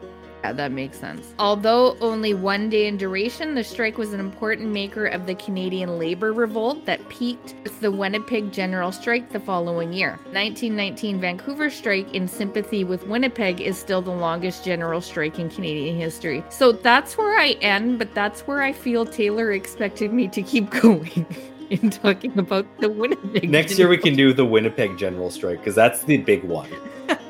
[0.42, 1.34] Yeah, that makes sense.
[1.38, 5.98] Although only one day in duration, the strike was an important maker of the Canadian
[5.98, 10.18] labor revolt that peaked with the Winnipeg General Strike the following year.
[10.32, 15.96] 1919 Vancouver strike in sympathy with Winnipeg is still the longest general strike in Canadian
[15.96, 16.42] history.
[16.50, 20.70] So that's where I end, but that's where I feel Taylor expected me to keep
[20.82, 21.24] going
[21.70, 23.48] in talking about the Winnipeg.
[23.48, 26.70] Next year we can do the Winnipeg General Strike because that's the big one.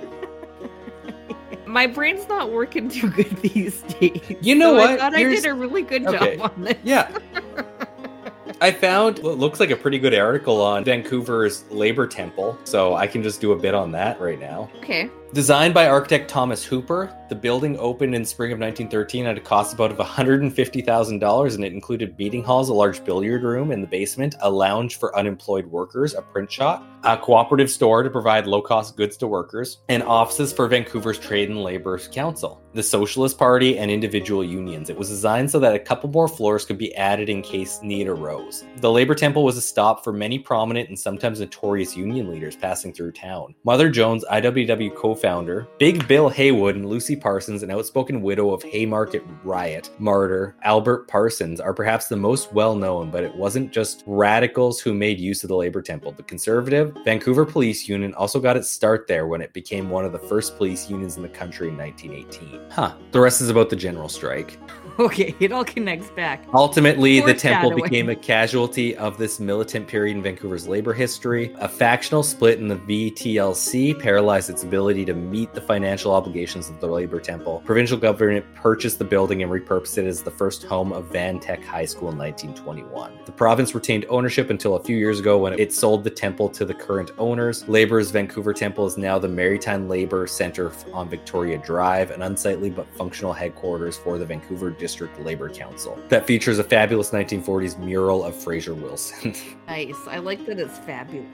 [1.72, 4.20] my brain's not working too good these days.
[4.42, 4.90] You know so what?
[4.90, 6.36] I thought Here's- I did a really good Okay.
[6.36, 6.76] job on this.
[6.84, 7.16] Yeah.
[8.60, 13.08] I found what looks like a pretty good article on Vancouver's Labor Temple, so I
[13.08, 14.70] can just do a bit on that right now.
[14.78, 15.10] Okay.
[15.34, 19.72] Designed by architect Thomas Hooper, the building opened in spring of 1913 at a cost
[19.72, 24.34] of about $150,000 and it included meeting halls, a large billiard room in the basement,
[24.42, 29.16] a lounge for unemployed workers, a print shop, a cooperative store to provide low-cost goods
[29.16, 34.44] to workers, and offices for Vancouver's Trade and Labor Council, the Socialist Party, and individual
[34.44, 34.90] unions.
[34.90, 38.06] It was designed so that a couple more floors could be added in case need
[38.06, 38.64] arose.
[38.76, 42.92] The Labor Temple was a stop for many prominent and sometimes notorious union leaders passing
[42.92, 43.54] through town.
[43.64, 49.22] Mother Jones, IWW co-founder, Big Bill Haywood, and Lucy Parsons, an outspoken widow of Haymarket
[49.44, 53.10] riot martyr Albert Parsons, are perhaps the most well-known.
[53.10, 56.12] But it wasn't just radicals who made use of the Labor Temple.
[56.12, 60.12] The conservative Vancouver Police Union also got its start there when it became one of
[60.12, 62.60] the first police unions in the country in 1918.
[62.70, 62.94] Huh.
[63.12, 64.58] The rest is about the general strike.
[64.98, 66.44] Okay, it all connects back.
[66.54, 71.54] Ultimately, the temple became a casualty of this militant period in Vancouver's labor history.
[71.60, 76.78] A factional split in the VTLC paralyzed its ability to meet the financial obligations of
[76.80, 77.62] the labor temple.
[77.64, 81.64] Provincial government purchased the building and repurposed it as the first home of Van Tech
[81.64, 83.20] High School in 1921.
[83.24, 86.64] The province retained ownership until a few years ago when it sold the temple to
[86.64, 87.66] the current owners.
[87.66, 92.86] Labor's Vancouver Temple is now the Maritime Labor Center on Victoria Drive, an unsightly but
[92.94, 98.34] functional headquarters for the Vancouver District Labor Council that features a fabulous 1940s mural of
[98.34, 99.32] Fraser Wilson.
[99.68, 99.94] Nice.
[100.08, 101.28] I like that it's fabulous.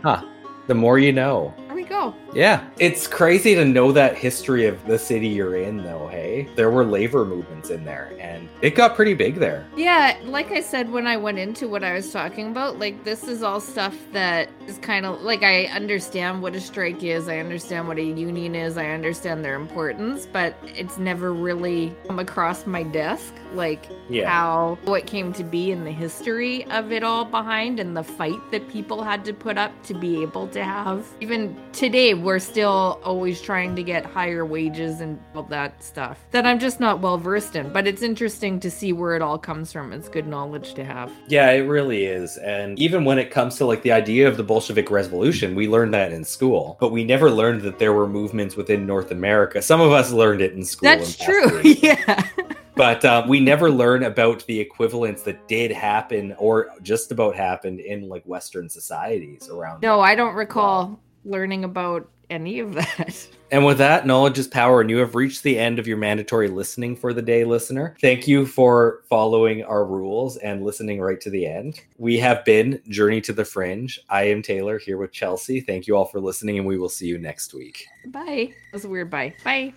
[0.66, 1.55] the more you know.
[1.79, 2.12] We go.
[2.35, 6.09] Yeah, it's crazy to know that history of the city you're in, though.
[6.09, 9.64] Hey, there were labor movements in there, and it got pretty big there.
[9.76, 13.29] Yeah, like I said when I went into what I was talking about, like this
[13.29, 17.39] is all stuff that is kind of like I understand what a strike is, I
[17.39, 22.66] understand what a union is, I understand their importance, but it's never really come across
[22.66, 24.29] my desk like Yeah.
[24.29, 28.41] how what came to be in the history of it all behind and the fight
[28.51, 31.07] that people had to put up to be able to have.
[31.20, 36.47] Even today, we're still always trying to get higher wages and all that stuff that
[36.47, 37.73] I'm just not well versed in.
[37.73, 39.93] But it's interesting to see where it all comes from.
[39.93, 41.12] It's good knowledge to have.
[41.29, 42.37] Yeah, it really is.
[42.39, 45.95] And even when it comes to like the idea of the Bolshevik Revolution, we learned
[45.95, 49.62] that in school, but we never learned that there were movements within North America.
[49.62, 50.89] Some of us learned it in school.
[50.89, 51.61] That's true.
[51.64, 52.29] yeah.
[52.75, 57.81] but uh, we never learn about the equivalents that did happen or just about happened
[57.81, 59.83] in like Western societies around.
[59.83, 63.29] No, I don't recall learning about any of that.
[63.51, 66.49] And with that, knowledge is power, and you have reached the end of your mandatory
[66.49, 67.97] listening for the day, listener.
[67.99, 71.81] Thank you for following our rules and listening right to the end.
[71.97, 73.99] We have been Journey to the Fringe.
[74.11, 75.62] I am Taylor here with Chelsea.
[75.62, 77.87] Thank you all for listening, and we will see you next week.
[78.09, 78.53] Bye.
[78.53, 79.33] That was a weird bye.
[79.43, 79.72] Bye.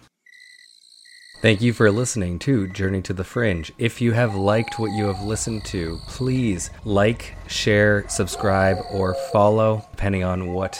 [1.41, 3.71] Thank you for listening to Journey to the Fringe.
[3.79, 9.83] If you have liked what you have listened to, please like, share, subscribe, or follow,
[9.91, 10.79] depending on what